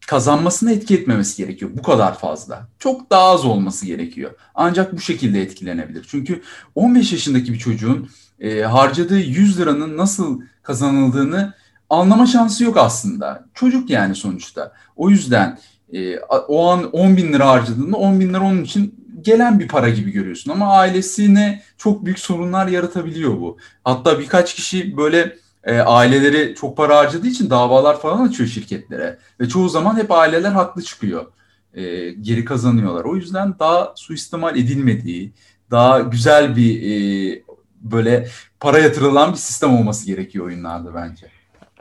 kazanmasına 0.08 0.72
etki 0.72 0.96
etmemesi 0.96 1.38
gerekiyor. 1.38 1.72
Bu 1.74 1.82
kadar 1.82 2.20
fazla. 2.20 2.68
Çok 2.80 3.10
daha 3.10 3.24
az 3.24 3.46
olması 3.46 3.86
gerekiyor. 3.86 4.32
Ancak 4.56 4.94
bu 4.94 5.00
şekilde 5.00 5.42
etkilenebilir. 5.42 6.06
Çünkü 6.10 6.42
15 6.76 7.12
yaşındaki 7.12 7.54
bir 7.54 7.60
çocuğun 7.60 8.10
e, 8.40 8.62
harcadığı 8.62 9.20
100 9.20 9.60
liranın 9.60 9.98
nasıl 9.98 10.42
kazanıldığını 10.64 11.54
anlama 11.90 12.26
şansı 12.26 12.64
yok 12.64 12.78
aslında. 12.78 13.46
Çocuk 13.54 13.90
yani 13.90 14.16
sonuçta. 14.16 14.74
O 14.96 15.10
yüzden 15.10 15.60
e, 15.94 16.20
o 16.48 16.70
an 16.70 16.92
10 16.92 17.18
bin 17.18 17.34
lira 17.34 17.48
harcadığında 17.48 17.98
10 17.98 18.20
bin 18.20 18.30
lira 18.30 18.42
onun 18.42 18.64
için 18.64 19.04
gelen 19.22 19.60
bir 19.60 19.68
para 19.68 19.90
gibi 19.90 20.12
görüyorsun. 20.12 20.52
Ama 20.52 20.78
ailesine 20.78 21.64
çok 21.78 22.06
büyük 22.06 22.20
sorunlar 22.20 22.68
yaratabiliyor 22.68 23.32
bu. 23.42 23.58
Hatta 23.84 24.20
birkaç 24.20 24.56
kişi 24.56 24.98
böyle 24.98 25.38
e, 25.64 25.80
aileleri 25.80 26.56
çok 26.56 26.78
para 26.78 26.98
harcadığı 26.98 27.28
için 27.28 27.50
davalar 27.50 28.00
falan 28.00 28.28
açıyor 28.28 28.50
şirketlere. 28.50 29.18
Ve 29.40 29.50
çoğu 29.50 29.70
zaman 29.70 29.98
hep 29.98 30.12
aileler 30.12 30.52
haklı 30.52 30.82
çıkıyor. 30.82 31.26
E, 31.74 32.12
geri 32.12 32.46
kazanıyorlar. 32.46 33.04
O 33.04 33.16
yüzden 33.16 33.60
daha 33.60 33.94
suistimal 33.96 34.58
edilmediği, 34.58 35.34
daha 35.72 36.00
güzel 36.00 36.56
bir 36.56 36.82
e, 36.82 37.44
böyle 37.82 38.28
para 38.60 38.80
yatırılan 38.80 39.32
bir 39.32 39.38
sistem 39.38 39.78
olması 39.78 40.06
gerekiyor 40.06 40.46
oyunlarda 40.46 40.96
bence. 40.96 41.28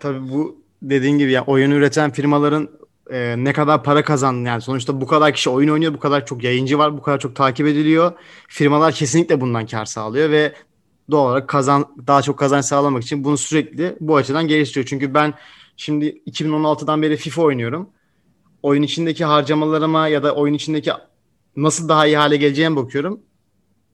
Tabii 0.01 0.29
bu 0.29 0.63
dediğin 0.83 1.19
gibi 1.19 1.33
ya 1.33 1.45
oyun 1.45 1.71
üreten 1.71 2.11
firmaların 2.11 2.69
e, 3.11 3.35
ne 3.45 3.53
kadar 3.53 3.83
para 3.83 4.05
kazandığını 4.05 4.49
yani 4.49 4.63
sonuçta 4.63 5.01
bu 5.01 5.07
kadar 5.07 5.33
kişi 5.33 5.51
oyun 5.51 5.69
oynuyor, 5.69 5.95
bu 5.95 5.99
kadar 5.99 6.27
çok 6.27 6.45
yayıncı 6.45 6.79
var, 6.79 6.97
bu 6.97 7.03
kadar 7.03 7.19
çok 7.19 7.37
takip 7.37 7.67
ediliyor. 7.67 8.13
Firmalar 8.49 8.93
kesinlikle 8.93 9.41
bundan 9.41 9.67
kar 9.67 9.85
sağlıyor 9.85 10.31
ve 10.31 10.53
doğal 11.11 11.27
olarak 11.27 11.49
kazan 11.49 11.87
daha 12.07 12.23
çok 12.23 12.39
kazanç 12.39 12.65
sağlamak 12.65 13.03
için 13.03 13.25
bunu 13.25 13.39
sürekli 13.39 13.97
bu 14.01 14.17
açıdan 14.17 14.49
geliştiriyor. 14.49 14.87
Çünkü 14.87 15.15
ben 15.15 15.35
şimdi 15.77 16.07
2016'dan 16.07 17.03
beri 17.03 17.17
FIFA 17.17 17.43
oynuyorum. 17.43 17.91
Oyun 18.63 18.83
içindeki 18.83 19.25
harcamalarıma 19.25 20.09
ya 20.09 20.23
da 20.23 20.35
oyun 20.35 20.55
içindeki 20.55 20.93
nasıl 21.57 21.89
daha 21.89 22.07
iyi 22.07 22.17
hale 22.17 22.37
geleceğime 22.37 22.77
bakıyorum. 22.77 23.21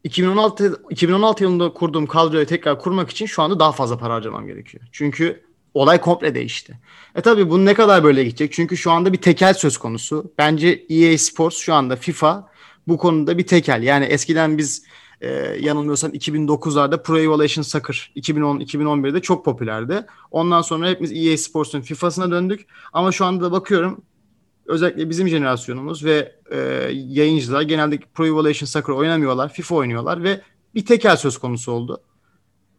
2016 0.05 0.83
2016 0.91 1.43
yılında 1.43 1.73
kurduğum 1.73 2.07
kadroyu 2.07 2.47
tekrar 2.47 2.79
kurmak 2.81 3.11
için 3.11 3.27
şu 3.27 3.43
anda 3.43 3.61
daha 3.61 3.73
fazla 3.73 3.99
para 3.99 4.15
harcamam 4.15 4.47
gerekiyor. 4.47 4.85
Çünkü 4.93 5.45
olay 5.75 6.01
komple 6.01 6.35
değişti. 6.35 6.79
E 7.15 7.21
tabii 7.21 7.51
bu 7.51 7.65
ne 7.65 7.75
kadar 7.75 8.05
böyle 8.05 8.25
gidecek? 8.25 8.53
Çünkü 8.53 8.77
şu 8.77 8.91
anda 8.91 9.13
bir 9.13 9.19
tekel 9.19 9.55
söz 9.55 9.79
konusu. 9.79 10.33
Bence 10.39 10.85
EA 10.91 11.19
Sports 11.19 11.57
şu 11.57 11.75
anda 11.75 11.97
FIFA 11.97 12.49
bu 12.89 12.99
konuda 12.99 13.39
bir 13.39 13.47
tekel. 13.47 13.83
Yani 13.83 14.05
eskiden 14.05 14.59
biz 14.59 14.85
e, 15.21 15.31
yanılmıyorsam 15.61 16.11
2009'larda 16.11 17.03
Pro 17.03 17.19
Evolution 17.19 17.63
Soccer 17.63 18.13
2010-2011'de 18.17 19.23
çok 19.23 19.45
popülerdi. 19.45 20.07
Ondan 20.31 20.63
sonra 20.63 20.89
hepimiz 20.89 21.13
EA 21.13 21.37
Sports'un 21.37 21.81
FIFA'sına 21.81 22.31
döndük. 22.31 22.67
Ama 22.93 23.13
şu 23.13 23.25
anda 23.25 23.45
da 23.45 23.53
bakıyorum 23.53 24.03
özellikle 24.67 25.11
bizim 25.11 25.29
jenerasyonumuz 25.29 26.05
ve 26.05 26.33
e, 26.51 26.59
yayıncılar 26.93 27.63
genelde 27.63 27.99
Pro 28.15 28.27
Evolution 28.27 28.67
Soccer 28.67 28.93
oynamıyorlar. 28.93 29.53
FIFA 29.53 29.75
oynuyorlar 29.75 30.23
ve 30.23 30.41
bir 30.75 30.87
tekel 30.87 31.17
söz 31.17 31.39
konusu 31.39 31.73
oldu. 31.73 32.03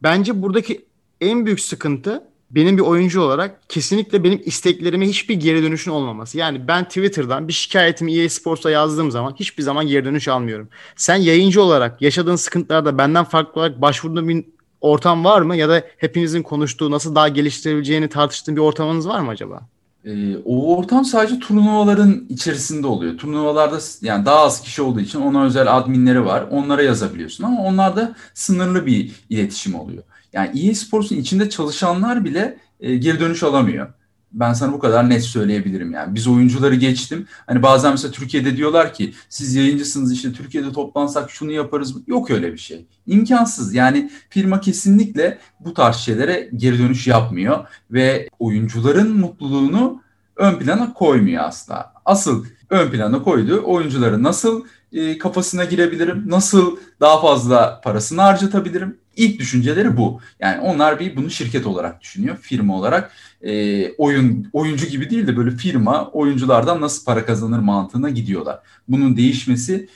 Bence 0.03 0.41
buradaki 0.41 0.85
en 1.21 1.45
büyük 1.45 1.59
sıkıntı 1.59 2.23
benim 2.51 2.77
bir 2.77 2.81
oyuncu 2.81 3.21
olarak 3.21 3.69
kesinlikle 3.69 4.23
benim 4.23 4.41
isteklerime 4.45 5.07
hiçbir 5.07 5.35
geri 5.35 5.63
dönüşün 5.63 5.91
olmaması. 5.91 6.37
Yani 6.37 6.67
ben 6.67 6.83
Twitter'dan 6.83 7.47
bir 7.47 7.53
şikayetimi 7.53 8.13
EA 8.13 8.29
Sports'a 8.29 8.69
yazdığım 8.69 9.11
zaman 9.11 9.35
hiçbir 9.39 9.63
zaman 9.63 9.87
geri 9.87 10.05
dönüş 10.05 10.27
almıyorum. 10.27 10.69
Sen 10.95 11.15
yayıncı 11.15 11.61
olarak 11.61 12.01
yaşadığın 12.01 12.35
sıkıntılarda 12.35 12.97
benden 12.97 13.23
farklı 13.23 13.61
olarak 13.61 13.81
başvurduğun 13.81 14.29
bir 14.29 14.45
ortam 14.81 15.25
var 15.25 15.41
mı? 15.41 15.55
Ya 15.55 15.69
da 15.69 15.83
hepinizin 15.97 16.43
konuştuğu 16.43 16.91
nasıl 16.91 17.15
daha 17.15 17.27
geliştirebileceğini 17.27 18.09
tartıştığın 18.09 18.55
bir 18.55 18.61
ortamınız 18.61 19.07
var 19.07 19.19
mı 19.19 19.29
acaba? 19.29 19.61
Ee, 20.05 20.37
o 20.45 20.77
ortam 20.77 21.05
sadece 21.05 21.39
turnuvaların 21.39 22.25
içerisinde 22.29 22.87
oluyor. 22.87 23.17
Turnuvalarda 23.17 23.79
yani 24.01 24.25
daha 24.25 24.39
az 24.39 24.61
kişi 24.61 24.81
olduğu 24.81 24.99
için 24.99 25.21
ona 25.21 25.45
özel 25.45 25.77
adminleri 25.77 26.25
var. 26.25 26.45
Onlara 26.51 26.81
yazabiliyorsun 26.81 27.43
ama 27.43 27.61
onlarda 27.61 28.15
sınırlı 28.33 28.85
bir 28.85 29.11
iletişim 29.29 29.75
oluyor. 29.75 30.03
Yani 30.33 30.67
EA 30.67 30.75
Sports'un 30.75 31.15
içinde 31.15 31.49
çalışanlar 31.49 32.25
bile 32.25 32.57
e, 32.79 32.95
geri 32.95 33.19
dönüş 33.19 33.43
alamıyor. 33.43 33.93
Ben 34.31 34.53
sana 34.53 34.73
bu 34.73 34.79
kadar 34.79 35.09
net 35.09 35.23
söyleyebilirim 35.23 35.91
yani. 35.91 36.15
Biz 36.15 36.27
oyuncuları 36.27 36.75
geçtim. 36.75 37.27
Hani 37.47 37.63
bazen 37.63 37.91
mesela 37.91 38.11
Türkiye'de 38.11 38.57
diyorlar 38.57 38.93
ki 38.93 39.13
siz 39.29 39.55
yayıncısınız 39.55 40.13
işte 40.13 40.33
Türkiye'de 40.33 40.71
toplansak 40.71 41.31
şunu 41.31 41.51
yaparız. 41.51 41.95
Yok 42.07 42.31
öyle 42.31 42.53
bir 42.53 42.57
şey. 42.57 42.85
İmkansız. 43.07 43.73
Yani 43.73 44.11
firma 44.29 44.61
kesinlikle 44.61 45.39
bu 45.59 45.73
tarz 45.73 45.95
şeylere 45.95 46.49
geri 46.55 46.79
dönüş 46.79 47.07
yapmıyor 47.07 47.67
ve 47.91 48.29
oyuncuların 48.39 49.17
mutluluğunu 49.17 50.01
ön 50.35 50.59
plana 50.59 50.93
koymuyor 50.93 51.43
asla. 51.43 51.93
Asıl 52.05 52.45
ön 52.69 52.91
plana 52.91 53.23
koyduğu 53.23 53.61
oyuncuları 53.65 54.23
nasıl 54.23 54.63
e, 54.93 55.17
kafasına 55.17 55.65
girebilirim, 55.65 56.23
nasıl 56.27 56.77
daha 56.99 57.21
fazla 57.21 57.81
parasını 57.81 58.21
harcatabilirim, 58.21 58.97
İlk 59.19 59.39
düşünceleri 59.39 59.97
bu. 59.97 60.19
Yani 60.39 60.59
onlar 60.61 60.99
bir 60.99 61.15
bunu 61.15 61.29
şirket 61.29 61.65
olarak 61.65 62.01
düşünüyor, 62.01 62.37
firma 62.37 62.77
olarak 62.77 63.11
e, 63.41 63.91
oyun 63.91 64.49
oyuncu 64.53 64.85
gibi 64.85 65.09
değil 65.09 65.27
de 65.27 65.37
böyle 65.37 65.51
firma 65.51 66.09
oyunculardan 66.09 66.81
nasıl 66.81 67.05
para 67.05 67.25
kazanır 67.25 67.59
mantığına 67.59 68.09
gidiyorlar. 68.09 68.59
Bunun 68.87 69.17
değişmesi 69.17 69.89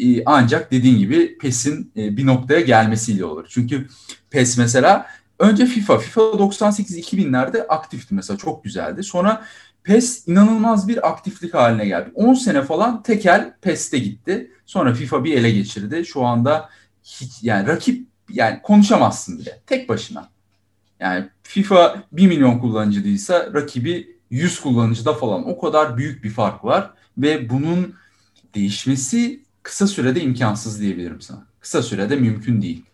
e, 0.00 0.24
ancak 0.26 0.72
dediğin 0.72 0.98
gibi 0.98 1.38
PES'in 1.38 1.92
e, 1.96 2.16
bir 2.16 2.26
noktaya 2.26 2.60
gelmesiyle 2.60 3.24
olur. 3.24 3.46
Çünkü 3.48 3.86
PES 4.30 4.58
mesela 4.58 5.06
önce 5.38 5.66
FIFA, 5.66 5.98
FIFA 5.98 6.20
98-2000'lerde 6.20 7.66
aktifti 7.66 8.14
mesela 8.14 8.36
çok 8.36 8.64
güzeldi. 8.64 9.02
Sonra 9.02 9.44
PES 9.88 10.28
inanılmaz 10.28 10.88
bir 10.88 11.08
aktiflik 11.08 11.54
haline 11.54 11.86
geldi. 11.86 12.10
10 12.14 12.34
sene 12.34 12.62
falan 12.62 13.02
tekel 13.02 13.54
PES'te 13.62 13.98
gitti. 13.98 14.50
Sonra 14.66 14.94
FIFA 14.94 15.24
bir 15.24 15.36
ele 15.36 15.50
geçirdi. 15.50 16.04
Şu 16.06 16.24
anda 16.24 16.68
hiç 17.02 17.42
yani 17.42 17.68
rakip 17.68 18.06
yani 18.30 18.62
konuşamazsın 18.62 19.38
bile 19.38 19.60
tek 19.66 19.88
başına. 19.88 20.28
Yani 21.00 21.28
FIFA 21.42 22.02
1 22.12 22.26
milyon 22.26 22.58
kullanıcıdıysa 22.58 23.50
rakibi 23.54 24.16
100 24.30 24.60
kullanıcıda 24.60 25.12
falan 25.12 25.48
o 25.48 25.60
kadar 25.60 25.96
büyük 25.96 26.24
bir 26.24 26.30
fark 26.30 26.64
var 26.64 26.90
ve 27.18 27.50
bunun 27.50 27.94
değişmesi 28.54 29.42
kısa 29.62 29.86
sürede 29.86 30.20
imkansız 30.20 30.80
diyebilirim 30.80 31.20
sana. 31.20 31.46
Kısa 31.60 31.82
sürede 31.82 32.16
mümkün 32.16 32.62
değil. 32.62 32.84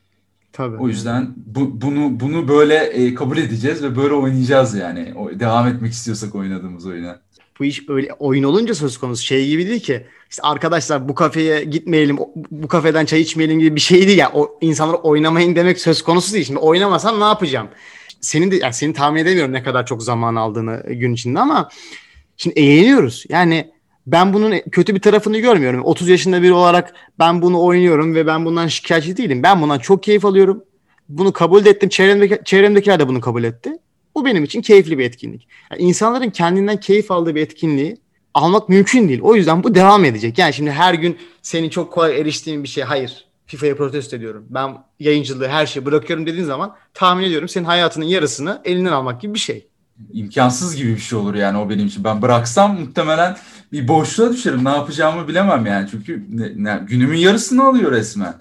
Tabii. 0.54 0.76
O 0.76 0.88
yüzden 0.88 1.34
bu, 1.36 1.80
bunu 1.80 2.20
bunu 2.20 2.48
böyle 2.48 2.74
e, 2.74 3.14
kabul 3.14 3.38
edeceğiz 3.38 3.82
ve 3.82 3.96
böyle 3.96 4.14
oynayacağız 4.14 4.74
yani. 4.74 5.12
O, 5.16 5.40
devam 5.40 5.68
etmek 5.68 5.92
istiyorsak 5.92 6.34
oynadığımız 6.34 6.86
oyuna 6.86 7.20
bu 7.58 7.64
iş 7.64 7.88
öyle 7.88 8.12
oyun 8.18 8.42
olunca 8.42 8.74
söz 8.74 8.98
konusu 8.98 9.26
şey 9.26 9.48
gibi 9.48 9.68
değil 9.68 9.80
ki. 9.80 10.06
İşte 10.30 10.42
arkadaşlar 10.42 11.08
bu 11.08 11.14
kafeye 11.14 11.64
gitmeyelim, 11.64 12.18
bu 12.50 12.68
kafeden 12.68 13.04
çay 13.04 13.20
içmeyelim 13.20 13.60
gibi 13.60 13.76
bir 13.76 13.80
şeydi 13.80 14.12
ya. 14.12 14.30
O 14.34 14.58
insanlar 14.60 14.94
oynamayın 15.02 15.56
demek 15.56 15.80
söz 15.80 16.02
konusu 16.02 16.34
değil. 16.34 16.44
Şimdi 16.44 16.58
oynamasam 16.58 17.20
ne 17.20 17.24
yapacağım? 17.24 17.68
Senin 18.20 18.50
de 18.50 18.56
yani 18.56 18.74
seni 18.74 18.92
tahmin 18.92 19.20
edemiyorum 19.20 19.52
ne 19.52 19.62
kadar 19.62 19.86
çok 19.86 20.02
zaman 20.02 20.34
aldığını 20.34 20.82
gün 20.86 21.14
içinde 21.14 21.40
ama 21.40 21.68
şimdi 22.36 22.60
eğleniyoruz. 22.60 23.24
Yani 23.28 23.70
ben 24.06 24.32
bunun 24.32 24.60
kötü 24.70 24.94
bir 24.94 25.00
tarafını 25.00 25.38
görmüyorum. 25.38 25.84
30 25.84 26.08
yaşında 26.08 26.42
biri 26.42 26.52
olarak 26.52 26.94
ben 27.18 27.42
bunu 27.42 27.62
oynuyorum 27.62 28.14
ve 28.14 28.26
ben 28.26 28.44
bundan 28.44 28.66
şikayetçi 28.66 29.16
değilim. 29.16 29.42
Ben 29.42 29.62
bundan 29.62 29.78
çok 29.78 30.02
keyif 30.02 30.24
alıyorum. 30.24 30.64
Bunu 31.08 31.32
kabul 31.32 31.66
ettim. 31.66 31.88
Çevremdeki, 31.88 32.38
çevremdekiler 32.44 33.00
de 33.00 33.08
bunu 33.08 33.20
kabul 33.20 33.44
etti. 33.44 33.78
Bu 34.14 34.24
benim 34.24 34.44
için 34.44 34.62
keyifli 34.62 34.98
bir 34.98 35.04
etkinlik. 35.04 35.48
Yani 35.70 35.82
insanların 35.82 36.30
kendinden 36.30 36.80
keyif 36.80 37.10
aldığı 37.10 37.34
bir 37.34 37.40
etkinliği 37.40 37.96
almak 38.34 38.68
mümkün 38.68 39.08
değil. 39.08 39.20
O 39.22 39.34
yüzden 39.34 39.64
bu 39.64 39.74
devam 39.74 40.04
edecek. 40.04 40.38
Yani 40.38 40.52
şimdi 40.52 40.70
her 40.70 40.94
gün 40.94 41.18
senin 41.42 41.68
çok 41.68 41.92
kolay 41.92 42.20
eriştiğin 42.20 42.62
bir 42.62 42.68
şey 42.68 42.84
hayır. 42.84 43.24
FIFA'ya 43.46 43.76
protesto 43.76 44.16
ediyorum. 44.16 44.46
Ben 44.50 44.76
yayıncılığı 45.00 45.48
her 45.48 45.66
şeyi 45.66 45.86
bırakıyorum 45.86 46.26
dediğin 46.26 46.44
zaman 46.44 46.76
tahmin 46.94 47.24
ediyorum 47.24 47.48
senin 47.48 47.64
hayatının 47.64 48.04
yarısını 48.04 48.60
elinden 48.64 48.92
almak 48.92 49.20
gibi 49.20 49.34
bir 49.34 49.38
şey. 49.38 49.66
İmkansız 50.12 50.76
gibi 50.76 50.94
bir 50.94 51.00
şey 51.00 51.18
olur 51.18 51.34
yani 51.34 51.58
o 51.58 51.70
benim 51.70 51.86
için. 51.86 52.04
Ben 52.04 52.22
bıraksam 52.22 52.80
muhtemelen 52.80 53.36
bir 53.74 53.88
boşluğa 53.88 54.32
düşerim. 54.32 54.64
Ne 54.64 54.68
yapacağımı 54.68 55.28
bilemem 55.28 55.66
yani. 55.66 55.88
Çünkü 55.90 56.24
ne, 56.30 56.52
ne, 56.56 56.80
günümün 56.88 57.18
yarısını 57.18 57.64
alıyor 57.64 57.92
resmen. 57.92 58.34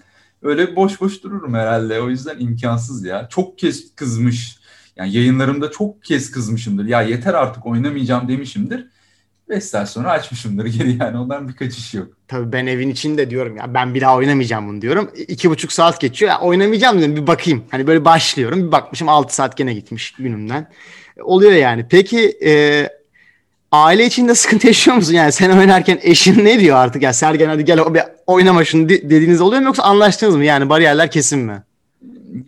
Öyle 0.44 0.76
boş 0.76 1.02
boş 1.02 1.24
dururum 1.24 1.54
herhalde. 1.54 2.02
O 2.02 2.10
yüzden 2.10 2.40
imkansız 2.40 3.06
ya. 3.06 3.28
Çok 3.30 3.58
kez 3.58 3.96
kızmış 3.96 4.58
yani 4.96 5.14
yayınlarımda 5.14 5.72
çok 5.72 6.04
kez 6.04 6.32
kızmışımdır. 6.32 6.86
Ya 6.86 7.02
yeter 7.02 7.34
artık 7.34 7.66
oynamayacağım 7.66 8.28
demişimdir. 8.28 8.88
Beş 9.50 9.64
saat 9.64 9.90
sonra 9.90 10.12
açmışımdır 10.12 10.66
geri 10.78 10.98
yani 11.00 11.18
ondan 11.18 11.48
bir 11.48 11.54
kaçış 11.54 11.94
yok. 11.94 12.08
Tabii 12.28 12.52
ben 12.52 12.66
evin 12.66 12.90
içinde 12.90 13.30
diyorum 13.30 13.58
ya 13.58 13.74
ben 13.74 13.94
bir 13.94 14.02
daha 14.02 14.16
oynamayacağım 14.16 14.68
bunu 14.68 14.82
diyorum. 14.82 15.12
İki 15.28 15.50
buçuk 15.50 15.72
saat 15.72 16.02
geçiyor 16.02 16.32
ya 16.32 16.40
oynamayacağım 16.42 17.00
dedim 17.00 17.16
bir 17.16 17.28
bakayım. 17.28 17.64
Hani 17.72 17.88
böyle 17.88 18.06
başlıyorum 18.06 18.68
bir 18.68 18.72
bakmışım 18.72 19.10
altı 19.10 19.36
saat 19.36 19.58
gene 19.58 19.74
gitmiş 19.74 20.12
günümden. 20.12 20.70
Oluyor 21.24 21.52
yani. 21.52 21.86
Peki 21.90 22.38
e, 22.46 22.90
aile 23.74 24.06
içinde 24.06 24.36
sıkıntı 24.36 24.68
yaşıyor 24.68 24.98
musun? 24.98 25.14
Yani 25.14 25.32
sen 25.32 25.58
oynarken 25.58 26.00
eşin 26.02 26.46
ne 26.46 26.60
diyor 26.60 26.78
artık? 26.78 27.02
Ya 27.02 27.14
Sergen 27.14 27.48
hadi 27.48 27.66
gel 27.66 27.94
bir 27.94 28.02
oynama 28.28 28.66
şunu 28.66 28.90
dediğiniz 28.90 29.42
oluyor 29.42 29.62
mu 29.62 29.68
yoksa 29.68 29.84
anlaştınız 29.84 30.36
mı? 30.36 30.46
Yani 30.46 30.70
bariyerler 30.70 31.12
kesin 31.12 31.40
mi? 31.40 31.64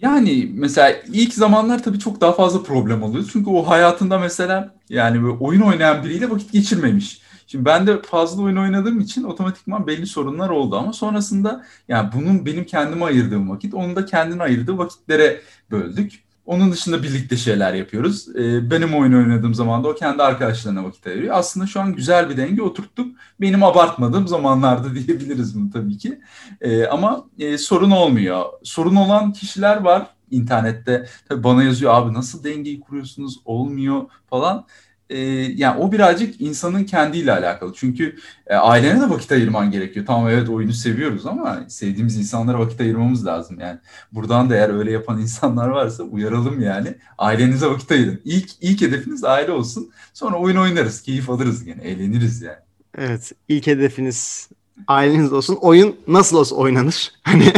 Yani 0.02 0.50
mesela 0.54 0.96
ilk 1.14 1.34
zamanlar 1.34 1.84
tabii 1.84 2.00
çok 2.00 2.22
daha 2.22 2.34
fazla 2.34 2.64
problem 2.64 3.04
oluyor. 3.04 3.26
Çünkü 3.34 3.50
o 3.50 3.70
hayatında 3.70 4.20
mesela 4.20 4.76
yani 4.90 5.24
böyle 5.24 5.38
oyun 5.40 5.62
oynayan 5.62 6.04
biriyle 6.04 6.30
vakit 6.30 6.52
geçirmemiş. 6.52 7.22
Şimdi 7.48 7.66
ben 7.66 7.88
de 7.88 8.02
fazla 8.02 8.44
oyun 8.44 8.56
oynadığım 8.56 9.00
için 9.00 9.24
otomatikman 9.24 9.88
belli 9.88 10.08
sorunlar 10.08 10.50
oldu 10.50 10.78
ama 10.78 10.94
sonrasında 10.94 11.66
yani 11.88 12.10
bunun 12.16 12.46
benim 12.46 12.66
kendime 12.66 13.06
ayırdığım 13.06 13.50
vakit, 13.50 13.74
onun 13.74 13.96
da 13.96 14.06
kendine 14.06 14.44
ayırdığı 14.44 14.78
vakitlere 14.78 15.42
böldük. 15.72 16.25
Onun 16.46 16.72
dışında 16.72 17.04
birlikte 17.04 17.38
şeyler 17.38 17.74
yapıyoruz. 17.74 18.36
Ee, 18.36 18.72
benim 18.72 18.96
oyun 18.96 19.14
oynadığım 19.14 19.54
zaman 19.54 19.84
da 19.84 19.88
o 19.88 19.96
kendi 19.96 20.24
arkadaşlarına 20.24 20.84
vakit 20.84 21.08
ayırıyor. 21.08 21.36
Aslında 21.36 21.68
şu 21.68 21.82
an 21.82 21.96
güzel 21.96 22.30
bir 22.30 22.38
denge 22.38 22.62
oturttuk. 22.62 23.18
Benim 23.42 23.64
abartmadığım 23.64 24.28
zamanlarda 24.28 24.96
diyebiliriz 24.96 25.60
bunu 25.60 25.72
tabii 25.72 25.98
ki. 25.98 26.20
Ee, 26.62 26.86
ama 26.86 27.26
e, 27.40 27.58
sorun 27.58 27.92
olmuyor. 27.92 28.44
Sorun 28.64 28.96
olan 28.96 29.34
kişiler 29.34 29.78
var 29.78 30.08
internette. 30.32 31.10
Tabii 31.30 31.44
bana 31.44 31.64
yazıyor 31.64 31.94
abi 31.94 32.14
nasıl 32.14 32.44
dengeyi 32.44 32.80
kuruyorsunuz 32.80 33.40
olmuyor 33.46 34.02
falan 34.30 34.66
e, 35.10 35.20
yani 35.56 35.80
o 35.80 35.92
birazcık 35.92 36.42
insanın 36.42 36.84
kendiyle 36.84 37.32
alakalı. 37.32 37.74
Çünkü 37.76 38.16
e, 38.48 38.56
ailene 38.56 39.02
de 39.02 39.10
vakit 39.10 39.32
ayırman 39.32 39.72
gerekiyor. 39.72 40.06
Tamam 40.06 40.30
evet 40.30 40.50
oyunu 40.50 40.74
seviyoruz 40.74 41.26
ama 41.26 41.66
sevdiğimiz 41.68 42.18
insanlara 42.18 42.60
vakit 42.60 42.82
ayırmamız 42.82 43.26
lazım. 43.26 43.60
Yani 43.60 43.80
buradan 44.12 44.50
da 44.50 44.56
eğer 44.56 44.70
öyle 44.70 44.92
yapan 44.92 45.22
insanlar 45.22 45.68
varsa 45.68 46.04
uyaralım 46.04 46.62
yani. 46.62 46.96
Ailenize 47.18 47.68
vakit 47.68 47.92
ayırın. 47.92 48.22
İlk, 48.26 48.50
ilk 48.62 48.82
hedefiniz 48.82 49.24
aile 49.24 49.52
olsun. 49.52 49.92
Sonra 50.14 50.36
oyun 50.36 50.58
oynarız, 50.58 51.02
keyif 51.02 51.30
alırız 51.30 51.68
yani, 51.68 51.82
eğleniriz 51.82 52.42
yani. 52.42 52.58
Evet, 52.98 53.32
ilk 53.48 53.68
hedefiniz 53.68 54.50
aileniz 54.88 55.34
olsun. 55.34 55.58
Oyun 55.62 55.96
nasıl 56.08 56.38
olsa 56.38 56.56
oynanır. 56.56 57.12
Hani 57.24 57.54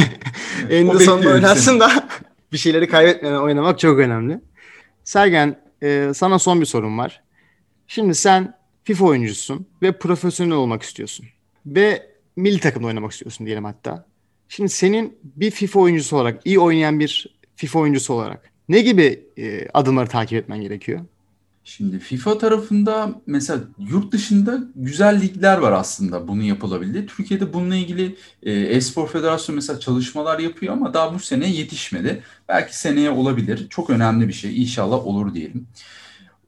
eninde 0.69 0.99
sonunda 0.99 1.29
oynarsın 1.29 1.79
da 1.79 2.07
bir 2.51 2.57
şeyleri 2.57 2.89
kaybetmeden 2.89 3.37
oynamak 3.37 3.79
çok 3.79 3.99
önemli. 3.99 4.39
Sergen, 5.03 5.55
e, 5.83 6.11
sana 6.15 6.39
son 6.39 6.61
bir 6.61 6.65
sorum 6.65 6.97
var. 6.97 7.21
Şimdi 7.87 8.15
sen 8.15 8.53
FIFA 8.83 9.05
oyuncusun 9.05 9.67
ve 9.81 9.91
profesyonel 9.91 10.53
olmak 10.53 10.83
istiyorsun. 10.83 11.25
Ve 11.65 12.11
milli 12.35 12.59
takımda 12.59 12.87
oynamak 12.87 13.11
istiyorsun 13.11 13.45
diyelim 13.45 13.65
hatta. 13.65 14.05
Şimdi 14.49 14.69
senin 14.69 15.17
bir 15.23 15.51
FIFA 15.51 15.79
oyuncusu 15.79 16.15
olarak, 16.15 16.41
iyi 16.45 16.59
oynayan 16.59 16.99
bir 16.99 17.37
FIFA 17.55 17.79
oyuncusu 17.79 18.13
olarak 18.13 18.51
ne 18.69 18.81
gibi 18.81 19.25
e, 19.37 19.67
adımları 19.73 20.09
takip 20.09 20.37
etmen 20.37 20.61
gerekiyor? 20.61 20.99
Şimdi 21.63 21.99
FIFA 21.99 22.37
tarafında 22.37 23.21
mesela 23.25 23.59
yurt 23.79 24.11
dışında 24.11 24.59
güzel 24.75 25.21
ligler 25.21 25.57
var 25.57 25.71
aslında 25.71 26.27
bunu 26.27 26.43
yapılabildi. 26.43 27.05
Türkiye'de 27.05 27.53
bununla 27.53 27.75
ilgili 27.75 28.15
e, 28.43 28.51
e-spor 28.51 29.07
federasyonu 29.07 29.55
mesela 29.55 29.79
çalışmalar 29.79 30.39
yapıyor 30.39 30.73
ama 30.73 30.93
daha 30.93 31.13
bu 31.13 31.19
sene 31.19 31.49
yetişmedi. 31.49 32.23
Belki 32.49 32.77
seneye 32.77 33.09
olabilir. 33.09 33.67
Çok 33.69 33.89
önemli 33.89 34.27
bir 34.27 34.33
şey. 34.33 34.61
İnşallah 34.61 35.07
olur 35.07 35.33
diyelim. 35.33 35.67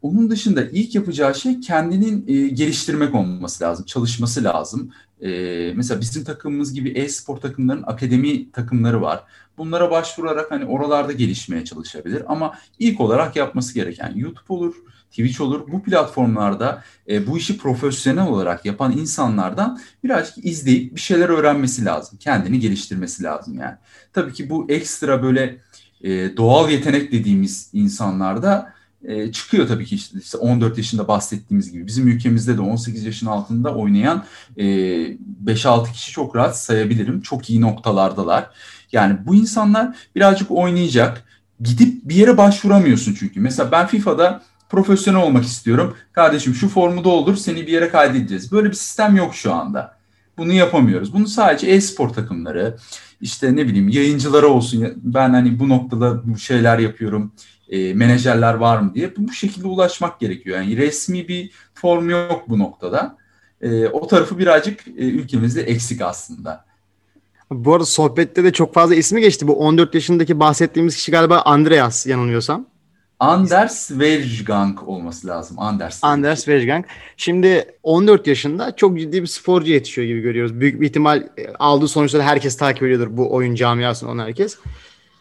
Onun 0.01 0.29
dışında 0.29 0.63
ilk 0.63 0.95
yapacağı 0.95 1.35
şey 1.35 1.59
kendinin 1.59 2.25
e, 2.27 2.47
geliştirmek 2.47 3.15
olması 3.15 3.63
lazım, 3.63 3.85
çalışması 3.85 4.43
lazım. 4.43 4.91
E, 5.21 5.29
mesela 5.75 6.01
bizim 6.01 6.23
takımımız 6.23 6.73
gibi 6.73 6.89
e-spor 6.89 7.37
takımların 7.37 7.83
akademi 7.83 8.51
takımları 8.51 9.01
var. 9.01 9.23
Bunlara 9.57 9.91
başvurarak 9.91 10.51
hani 10.51 10.65
oralarda 10.65 11.11
gelişmeye 11.11 11.65
çalışabilir. 11.65 12.23
Ama 12.27 12.53
ilk 12.79 13.01
olarak 13.01 13.35
yapması 13.35 13.73
gereken 13.73 14.13
YouTube 14.15 14.53
olur, 14.53 14.75
Twitch 15.09 15.41
olur. 15.41 15.71
Bu 15.71 15.83
platformlarda 15.83 16.83
e, 17.09 17.27
bu 17.27 17.37
işi 17.37 17.57
profesyonel 17.57 18.27
olarak 18.27 18.65
yapan 18.65 18.97
insanlardan 18.97 19.81
birazcık 20.03 20.45
izleyip 20.45 20.95
bir 20.95 21.01
şeyler 21.01 21.29
öğrenmesi 21.29 21.85
lazım. 21.85 22.19
Kendini 22.21 22.59
geliştirmesi 22.59 23.23
lazım 23.23 23.59
yani. 23.59 23.75
Tabii 24.13 24.33
ki 24.33 24.49
bu 24.49 24.65
ekstra 24.69 25.23
böyle 25.23 25.57
e, 26.01 26.37
doğal 26.37 26.71
yetenek 26.71 27.11
dediğimiz 27.11 27.69
insanlarda 27.73 28.73
e, 29.03 29.31
çıkıyor 29.31 29.67
tabii 29.67 29.85
ki 29.85 29.95
işte, 29.95 30.19
işte 30.19 30.37
14 30.37 30.77
yaşında 30.77 31.07
bahsettiğimiz 31.07 31.71
gibi. 31.71 31.87
Bizim 31.87 32.07
ülkemizde 32.07 32.57
de 32.57 32.61
18 32.61 33.05
yaşın 33.05 33.27
altında 33.27 33.75
oynayan 33.75 34.25
e, 34.57 34.63
5-6 35.45 35.91
kişi 35.91 36.11
çok 36.11 36.35
rahat 36.35 36.59
sayabilirim. 36.59 37.21
Çok 37.21 37.49
iyi 37.49 37.61
noktalardalar. 37.61 38.49
Yani 38.91 39.17
bu 39.25 39.35
insanlar 39.35 39.95
birazcık 40.15 40.51
oynayacak. 40.51 41.23
Gidip 41.61 42.09
bir 42.09 42.15
yere 42.15 42.37
başvuramıyorsun 42.37 43.13
çünkü. 43.19 43.39
Mesela 43.39 43.71
ben 43.71 43.87
FIFA'da 43.87 44.41
profesyonel 44.69 45.21
olmak 45.21 45.43
istiyorum. 45.43 45.95
Kardeşim 46.11 46.53
şu 46.53 46.69
formu 46.69 47.03
doldur 47.03 47.35
seni 47.35 47.67
bir 47.67 47.71
yere 47.71 47.89
kaydedeceğiz. 47.89 48.51
Böyle 48.51 48.69
bir 48.69 48.75
sistem 48.75 49.15
yok 49.15 49.35
şu 49.35 49.53
anda. 49.53 49.98
Bunu 50.39 50.53
yapamıyoruz. 50.53 51.13
Bunu 51.13 51.27
sadece 51.27 51.67
e-spor 51.67 52.09
takımları, 52.09 52.77
işte 53.21 53.55
ne 53.55 53.67
bileyim 53.67 53.89
yayıncılara 53.89 54.47
olsun. 54.47 54.93
Ben 55.03 55.29
hani 55.29 55.59
bu 55.59 55.69
noktada 55.69 56.21
bu 56.25 56.37
şeyler 56.37 56.79
yapıyorum 56.79 57.31
e, 57.69 57.93
menajerler 57.93 58.53
var 58.53 58.79
mı 58.79 58.93
diye 58.95 59.13
bu 59.17 59.31
şekilde 59.31 59.67
ulaşmak 59.67 60.19
gerekiyor. 60.19 60.57
Yani 60.57 60.77
resmi 60.77 61.27
bir 61.27 61.51
form 61.73 62.09
yok 62.09 62.43
bu 62.47 62.59
noktada. 62.59 63.17
E, 63.61 63.87
o 63.87 64.07
tarafı 64.07 64.37
birazcık 64.37 64.87
e, 64.87 64.91
ülkemizde 64.91 65.61
eksik 65.61 66.01
aslında. 66.01 66.65
Bu 67.51 67.73
arada 67.73 67.85
sohbette 67.85 68.43
de 68.43 68.53
çok 68.53 68.73
fazla 68.73 68.95
ismi 68.95 69.21
geçti. 69.21 69.47
Bu 69.47 69.59
14 69.59 69.95
yaşındaki 69.95 70.39
bahsettiğimiz 70.39 70.95
kişi 70.95 71.11
galiba 71.11 71.41
Andreas 71.41 72.07
yanılmıyorsam. 72.07 72.65
Anders 73.19 73.91
Verjgang 73.91 74.79
olması 74.87 75.27
lazım. 75.27 75.59
Anders. 75.59 75.99
Anders 76.03 76.47
Verjgang. 76.47 76.85
Şimdi 77.17 77.65
14 77.83 78.27
yaşında 78.27 78.75
çok 78.75 78.99
ciddi 78.99 79.21
bir 79.21 79.27
sporcu 79.27 79.71
yetişiyor 79.71 80.07
gibi 80.07 80.21
görüyoruz. 80.21 80.59
Büyük 80.59 80.81
bir 80.81 80.87
ihtimal 80.87 81.17
e, 81.37 81.47
aldığı 81.59 81.87
sonuçları 81.87 82.23
herkes 82.23 82.57
takip 82.57 82.83
ediyordur 82.83 83.07
bu 83.11 83.33
oyun 83.33 83.55
camiasını 83.55 84.09
onu 84.09 84.21
herkes. 84.21 84.57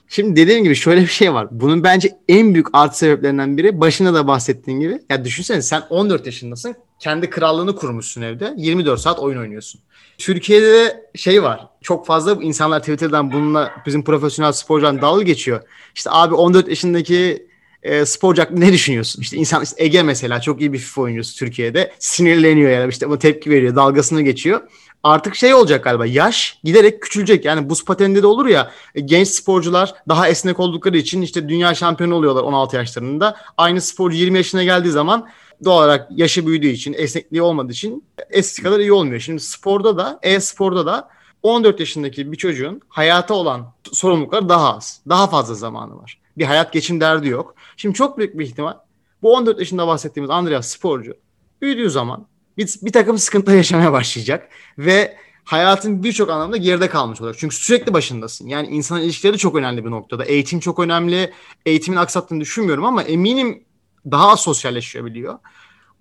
Şimdi 0.09 0.37
dediğim 0.37 0.65
gibi 0.65 0.75
şöyle 0.75 1.01
bir 1.01 1.07
şey 1.07 1.35
var. 1.35 1.49
Bunun 1.51 1.85
bence 1.85 2.19
en 2.29 2.55
büyük 2.55 2.67
artı 2.73 2.99
sebeplerinden 2.99 3.57
biri 3.57 3.81
başında 3.81 4.15
da 4.15 4.27
bahsettiğin 4.27 4.81
gibi. 4.81 4.99
Ya 5.11 5.25
düşünsene 5.25 5.63
sen 5.63 5.83
14 5.91 6.27
yaşındasın. 6.27 6.75
Kendi 6.99 7.31
krallığını 7.31 7.77
kurmuşsun 7.77 8.23
evde. 8.23 8.55
24 8.57 9.01
saat 9.01 9.19
oyun 9.19 9.39
oynuyorsun. 9.39 9.81
Türkiye'de 10.19 10.73
de 10.73 11.11
şey 11.15 11.43
var. 11.43 11.67
Çok 11.83 12.07
fazla 12.07 12.43
insanlar 12.43 12.81
Twitter'dan 12.81 13.33
bununla 13.33 13.73
bizim 13.87 14.05
profesyonel 14.05 14.53
sporcular 14.53 15.03
dalga 15.03 15.23
geçiyor. 15.23 15.63
İşte 15.95 16.11
abi 16.13 16.35
14 16.35 16.69
yaşındaki 16.69 17.48
e, 17.83 18.07
sporcu 18.07 18.43
hakkında 18.43 18.61
ne 18.61 18.73
düşünüyorsun? 18.73 19.23
İşte 19.23 19.37
insan 19.37 19.62
işte 19.62 19.85
Ege 19.85 20.03
mesela 20.03 20.41
çok 20.41 20.61
iyi 20.61 20.73
bir 20.73 20.79
FIFA 20.79 21.03
oyuncusu 21.03 21.38
Türkiye'de. 21.38 21.93
Sinirleniyor 21.99 22.71
yani 22.71 22.91
işte 22.91 23.11
bu 23.11 23.19
tepki 23.19 23.51
veriyor, 23.51 23.77
dalgasını 23.77 24.23
geçiyor 24.23 24.61
artık 25.03 25.35
şey 25.35 25.55
olacak 25.55 25.85
galiba 25.85 26.07
yaş 26.07 26.59
giderek 26.64 27.03
küçülecek. 27.03 27.45
Yani 27.45 27.71
buz 27.71 27.85
pateninde 27.85 28.23
de 28.23 28.27
olur 28.27 28.47
ya 28.47 28.71
e, 28.95 29.01
genç 29.01 29.29
sporcular 29.29 29.95
daha 30.09 30.29
esnek 30.29 30.61
oldukları 30.61 30.99
için 30.99 31.23
işte 31.23 31.49
dünya 31.49 31.75
şampiyonu 31.75 32.14
oluyorlar 32.14 32.43
16 32.43 32.77
yaşlarında. 32.77 33.37
Aynı 33.57 33.81
sporcu 33.81 34.17
20 34.17 34.38
yaşına 34.38 34.64
geldiği 34.64 34.91
zaman 34.91 35.29
doğal 35.64 35.79
olarak 35.79 36.09
yaşı 36.11 36.47
büyüdüğü 36.47 36.69
için 36.69 36.95
esnekliği 36.99 37.43
olmadığı 37.43 37.73
için 37.73 38.05
eskisi 38.31 38.62
kadar 38.62 38.79
iyi 38.79 38.93
olmuyor. 38.93 39.21
Şimdi 39.21 39.41
sporda 39.41 39.97
da 39.97 40.19
e-sporda 40.23 40.87
da 40.87 41.09
14 41.43 41.81
yaşındaki 41.81 42.33
bir 42.33 42.37
çocuğun 42.37 42.81
hayata 42.88 43.35
olan 43.35 43.73
sorumlulukları 43.93 44.49
daha 44.49 44.77
az. 44.77 45.01
Daha 45.09 45.27
fazla 45.27 45.55
zamanı 45.55 45.99
var. 46.03 46.18
Bir 46.38 46.44
hayat 46.44 46.72
geçim 46.72 47.01
derdi 47.01 47.29
yok. 47.29 47.55
Şimdi 47.77 47.94
çok 47.94 48.18
büyük 48.18 48.38
bir 48.38 48.44
ihtimal 48.44 48.74
bu 49.22 49.35
14 49.35 49.59
yaşında 49.59 49.87
bahsettiğimiz 49.87 50.31
Andreas 50.31 50.68
sporcu 50.68 51.14
büyüdüğü 51.62 51.90
zaman 51.90 52.27
bir, 52.59 52.74
bir 52.83 52.92
takım 52.92 53.18
sıkıntı 53.18 53.53
yaşamaya 53.53 53.92
başlayacak 53.92 54.48
ve 54.79 55.16
hayatın 55.44 56.03
birçok 56.03 56.31
anlamda 56.31 56.57
geride 56.57 56.88
kalmış 56.88 57.20
olacak. 57.20 57.37
Çünkü 57.40 57.57
sürekli 57.57 57.92
başındasın. 57.92 58.48
Yani 58.48 58.68
insan 58.68 59.01
ilişkileri 59.01 59.38
çok 59.38 59.57
önemli 59.57 59.85
bir 59.85 59.90
noktada. 59.90 60.24
Eğitim 60.24 60.61
çok 60.61 60.79
önemli. 60.79 61.33
Eğitimin 61.66 61.96
aksattığını 61.96 62.40
düşünmüyorum 62.40 62.85
ama 62.85 63.03
eminim 63.03 63.64
daha 64.11 64.37
sosyalleşebiliyor. 64.37 65.38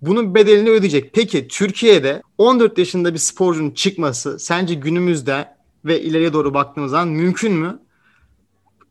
Bunun 0.02 0.34
bedelini 0.34 0.70
ödeyecek. 0.70 1.12
Peki 1.12 1.48
Türkiye'de 1.48 2.22
14 2.38 2.78
yaşında 2.78 3.14
bir 3.14 3.18
sporcunun 3.18 3.70
çıkması 3.70 4.38
sence 4.38 4.74
günümüzde 4.74 5.48
ve 5.84 6.02
ileriye 6.02 6.32
doğru 6.32 6.54
baktığımız 6.54 6.90
zaman 6.90 7.08
mümkün 7.08 7.52
mü? 7.52 7.80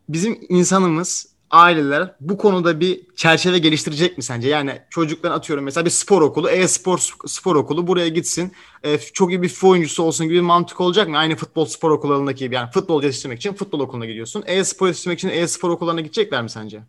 Bizim 0.10 0.40
insanımız 0.50 1.37
aileler 1.52 2.16
bu 2.22 2.38
konuda 2.38 2.80
bir 2.80 3.02
çerçeve 3.16 3.60
geliştirecek 3.60 4.18
mi 4.18 4.24
sence? 4.24 4.48
Yani 4.50 4.82
çocuklar 4.90 5.32
atıyorum 5.32 5.66
mesela 5.66 5.86
bir 5.86 5.90
spor 5.90 6.22
okulu, 6.22 6.50
e-spor 6.50 7.10
spor 7.26 7.56
okulu 7.56 7.88
buraya 7.88 8.08
gitsin. 8.08 8.52
E, 8.84 8.98
çok 8.98 9.32
iyi 9.32 9.42
bir 9.42 9.50
futbol 9.50 9.70
oyuncusu 9.70 10.04
olsun 10.04 10.26
gibi 10.26 10.36
bir 10.36 10.42
mantık 10.42 10.82
olacak 10.82 11.10
mı? 11.10 11.18
Aynı 11.18 11.36
futbol 11.36 11.66
spor 11.66 11.92
okullarındaki 11.92 12.40
gibi. 12.40 12.56
Yani 12.56 12.72
futbol 12.72 13.04
yetiştirmek 13.04 13.38
için 13.40 13.54
futbol 13.54 13.80
okuluna 13.80 14.06
gidiyorsun. 14.06 14.44
E-spor 14.46 14.88
yetiştirmek 14.88 15.20
için 15.20 15.30
e-spor 15.30 15.70
okullarına 15.70 16.02
gidecekler 16.02 16.44
mi 16.44 16.50
sence? 16.50 16.82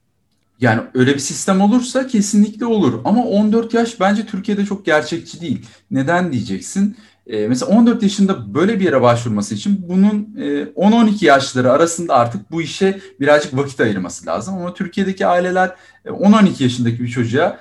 Yani 0.61 0.81
öyle 0.95 1.15
bir 1.15 1.19
sistem 1.19 1.61
olursa 1.61 2.07
kesinlikle 2.07 2.67
olur. 2.67 3.01
Ama 3.05 3.25
14 3.25 3.75
yaş 3.75 4.01
bence 4.01 4.27
Türkiye'de 4.27 4.65
çok 4.65 4.87
gerçekçi 4.87 5.41
değil. 5.41 5.67
Neden 5.91 6.33
diyeceksin? 6.33 6.97
E, 7.29 7.49
mesela 7.49 7.73
14 7.73 8.03
yaşında 8.03 8.55
böyle 8.55 8.81
bir 8.81 8.85
yere 8.85 9.03
başvurması 9.03 9.55
için 9.55 9.85
bunun 9.89 10.35
e, 10.39 10.63
10-12 10.63 11.25
yaşları 11.25 11.73
arasında 11.73 12.15
artık 12.15 12.51
bu 12.51 12.63
işe 12.63 13.01
birazcık 13.21 13.57
vakit 13.57 13.81
ayırması 13.81 14.27
lazım. 14.27 14.55
Ama 14.55 14.75
Türkiye'deki 14.75 15.27
aileler 15.27 15.75
e, 16.05 16.09
10-12 16.09 16.63
yaşındaki 16.63 17.03
bir 17.03 17.09
çocuğa 17.09 17.59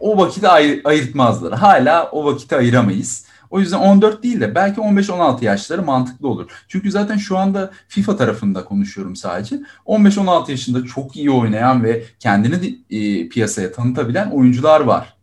o 0.00 0.18
vakiti 0.18 0.48
ayır, 0.48 0.80
ayırtmazlar. 0.84 1.52
Hala 1.52 2.10
o 2.10 2.24
vakiti 2.24 2.56
ayıramayız. 2.56 3.26
O 3.50 3.60
yüzden 3.60 3.78
14 3.78 4.22
değil 4.22 4.40
de 4.40 4.54
belki 4.54 4.80
15-16 4.80 5.44
yaşları 5.44 5.82
mantıklı 5.82 6.28
olur. 6.28 6.50
Çünkü 6.68 6.90
zaten 6.90 7.16
şu 7.16 7.38
anda 7.38 7.70
FIFA 7.88 8.16
tarafında 8.16 8.64
konuşuyorum 8.64 9.16
sadece. 9.16 9.60
15-16 9.86 10.50
yaşında 10.50 10.84
çok 10.84 11.16
iyi 11.16 11.30
oynayan 11.30 11.84
ve 11.84 12.04
kendini 12.18 12.78
e, 12.90 13.28
piyasaya 13.28 13.72
tanıtabilen 13.72 14.30
oyuncular 14.30 14.80
var. 14.80 15.16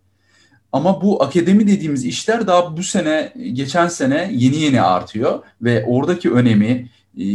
Ama 0.72 1.02
bu 1.02 1.24
akademi 1.24 1.68
dediğimiz 1.68 2.06
işler 2.06 2.48
daha 2.48 2.78
bu 2.78 2.84
sene, 2.84 3.34
geçen 3.54 3.88
sene 3.88 4.30
yeni 4.34 4.56
yeni 4.56 4.82
artıyor 4.82 5.40
ve 5.62 5.86
oradaki 5.88 6.32
önemi 6.32 6.90
e, 7.18 7.26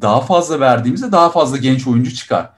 daha 0.00 0.20
fazla 0.20 0.60
verdiğimizde 0.60 1.12
daha 1.12 1.30
fazla 1.30 1.56
genç 1.56 1.86
oyuncu 1.86 2.14
çıkar. 2.14 2.50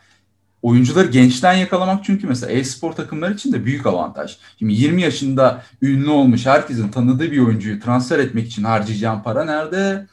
Oyuncuları 0.62 1.06
gençten 1.06 1.52
yakalamak 1.52 2.04
çünkü 2.04 2.26
mesela 2.26 2.52
e-spor 2.52 2.92
takımları 2.92 3.34
için 3.34 3.52
de 3.52 3.64
büyük 3.64 3.86
avantaj. 3.86 4.36
Şimdi 4.58 4.72
20 4.72 5.02
yaşında 5.02 5.62
ünlü 5.82 6.10
olmuş 6.10 6.46
herkesin 6.46 6.88
tanıdığı 6.88 7.32
bir 7.32 7.38
oyuncuyu 7.38 7.80
transfer 7.80 8.18
etmek 8.18 8.46
için 8.46 8.64
harcayacağın 8.64 9.22
para 9.22 9.44
nerede? 9.44 10.06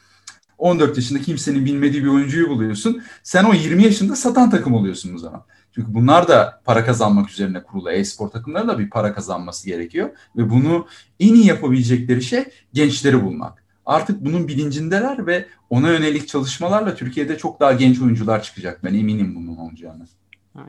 14 0.58 0.96
yaşında 0.96 1.20
kimsenin 1.20 1.64
bilmediği 1.64 2.04
bir 2.04 2.08
oyuncuyu 2.08 2.48
buluyorsun. 2.48 3.02
Sen 3.22 3.44
o 3.44 3.54
20 3.54 3.84
yaşında 3.84 4.16
satan 4.16 4.50
takım 4.50 4.74
oluyorsun 4.74 5.14
o 5.14 5.18
zaman. 5.18 5.44
Çünkü 5.74 5.94
bunlar 5.94 6.28
da 6.28 6.60
para 6.64 6.84
kazanmak 6.84 7.30
üzerine 7.30 7.62
kurulu. 7.62 7.90
E-spor 7.90 8.28
takımları 8.28 8.68
da 8.68 8.78
bir 8.78 8.90
para 8.90 9.14
kazanması 9.14 9.66
gerekiyor. 9.66 10.10
Ve 10.36 10.50
bunu 10.50 10.86
en 11.20 11.34
iyi 11.34 11.46
yapabilecekleri 11.46 12.22
şey 12.22 12.44
gençleri 12.72 13.24
bulmak. 13.24 13.64
Artık 13.86 14.24
bunun 14.24 14.48
bilincindeler 14.48 15.26
ve 15.26 15.46
ona 15.70 15.90
yönelik 15.90 16.28
çalışmalarla 16.28 16.94
Türkiye'de 16.94 17.38
çok 17.38 17.60
daha 17.60 17.72
genç 17.72 18.00
oyuncular 18.00 18.42
çıkacak. 18.42 18.84
Ben 18.84 18.94
eminim 18.94 19.34
bunun 19.36 19.56
olacağını. 19.56 20.06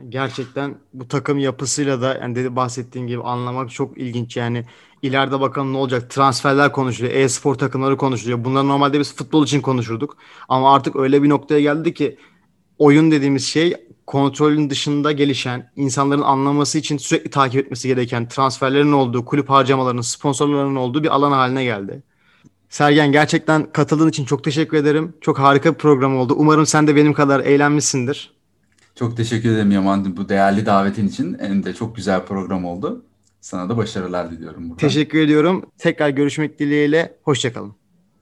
Gerçekten 0.08 0.78
bu 0.92 1.08
takım 1.08 1.38
yapısıyla 1.38 2.02
da 2.02 2.14
yani 2.14 2.34
dedi 2.34 2.56
bahsettiğin 2.56 3.06
gibi 3.06 3.22
anlamak 3.22 3.70
çok 3.70 3.98
ilginç 3.98 4.36
yani 4.36 4.64
ileride 5.02 5.40
bakalım 5.40 5.72
ne 5.72 5.76
olacak 5.76 6.10
transferler 6.10 6.72
konuşuluyor 6.72 7.14
e-spor 7.14 7.54
takımları 7.54 7.96
konuşuluyor 7.96 8.44
bunları 8.44 8.68
normalde 8.68 8.98
biz 8.98 9.16
futbol 9.16 9.44
için 9.44 9.60
konuşurduk 9.60 10.16
ama 10.48 10.74
artık 10.74 10.96
öyle 10.96 11.22
bir 11.22 11.28
noktaya 11.28 11.60
geldi 11.60 11.94
ki 11.94 12.18
oyun 12.78 13.10
dediğimiz 13.10 13.46
şey 13.46 13.74
kontrolün 14.06 14.70
dışında 14.70 15.12
gelişen 15.12 15.72
insanların 15.76 16.22
anlaması 16.22 16.78
için 16.78 16.96
sürekli 16.96 17.30
takip 17.30 17.60
etmesi 17.60 17.88
gereken 17.88 18.28
transferlerin 18.28 18.92
olduğu 18.92 19.24
kulüp 19.24 19.50
harcamalarının 19.50 20.02
sponsorlarının 20.02 20.76
olduğu 20.76 21.02
bir 21.02 21.14
alan 21.14 21.32
haline 21.32 21.64
geldi. 21.64 22.02
Sergen 22.68 23.12
gerçekten 23.12 23.72
katıldığın 23.72 24.08
için 24.08 24.24
çok 24.24 24.44
teşekkür 24.44 24.76
ederim. 24.76 25.14
Çok 25.20 25.38
harika 25.38 25.72
bir 25.72 25.78
program 25.78 26.16
oldu. 26.16 26.34
Umarım 26.36 26.66
sen 26.66 26.86
de 26.86 26.96
benim 26.96 27.12
kadar 27.12 27.40
eğlenmişsindir. 27.40 28.37
Çok 28.98 29.16
teşekkür 29.16 29.50
ederim 29.52 29.70
Yaman 29.70 30.16
bu 30.16 30.28
değerli 30.28 30.66
davetin 30.66 31.08
için. 31.08 31.36
Hem 31.40 31.64
de 31.64 31.74
çok 31.74 31.96
güzel 31.96 32.24
program 32.24 32.64
oldu. 32.64 33.04
Sana 33.40 33.68
da 33.68 33.76
başarılar 33.76 34.30
diliyorum. 34.30 34.62
Buradan. 34.62 34.76
Teşekkür 34.76 35.18
ediyorum. 35.18 35.66
Tekrar 35.78 36.08
görüşmek 36.08 36.58
dileğiyle. 36.58 37.18
Hoşçakalın. 37.22 37.77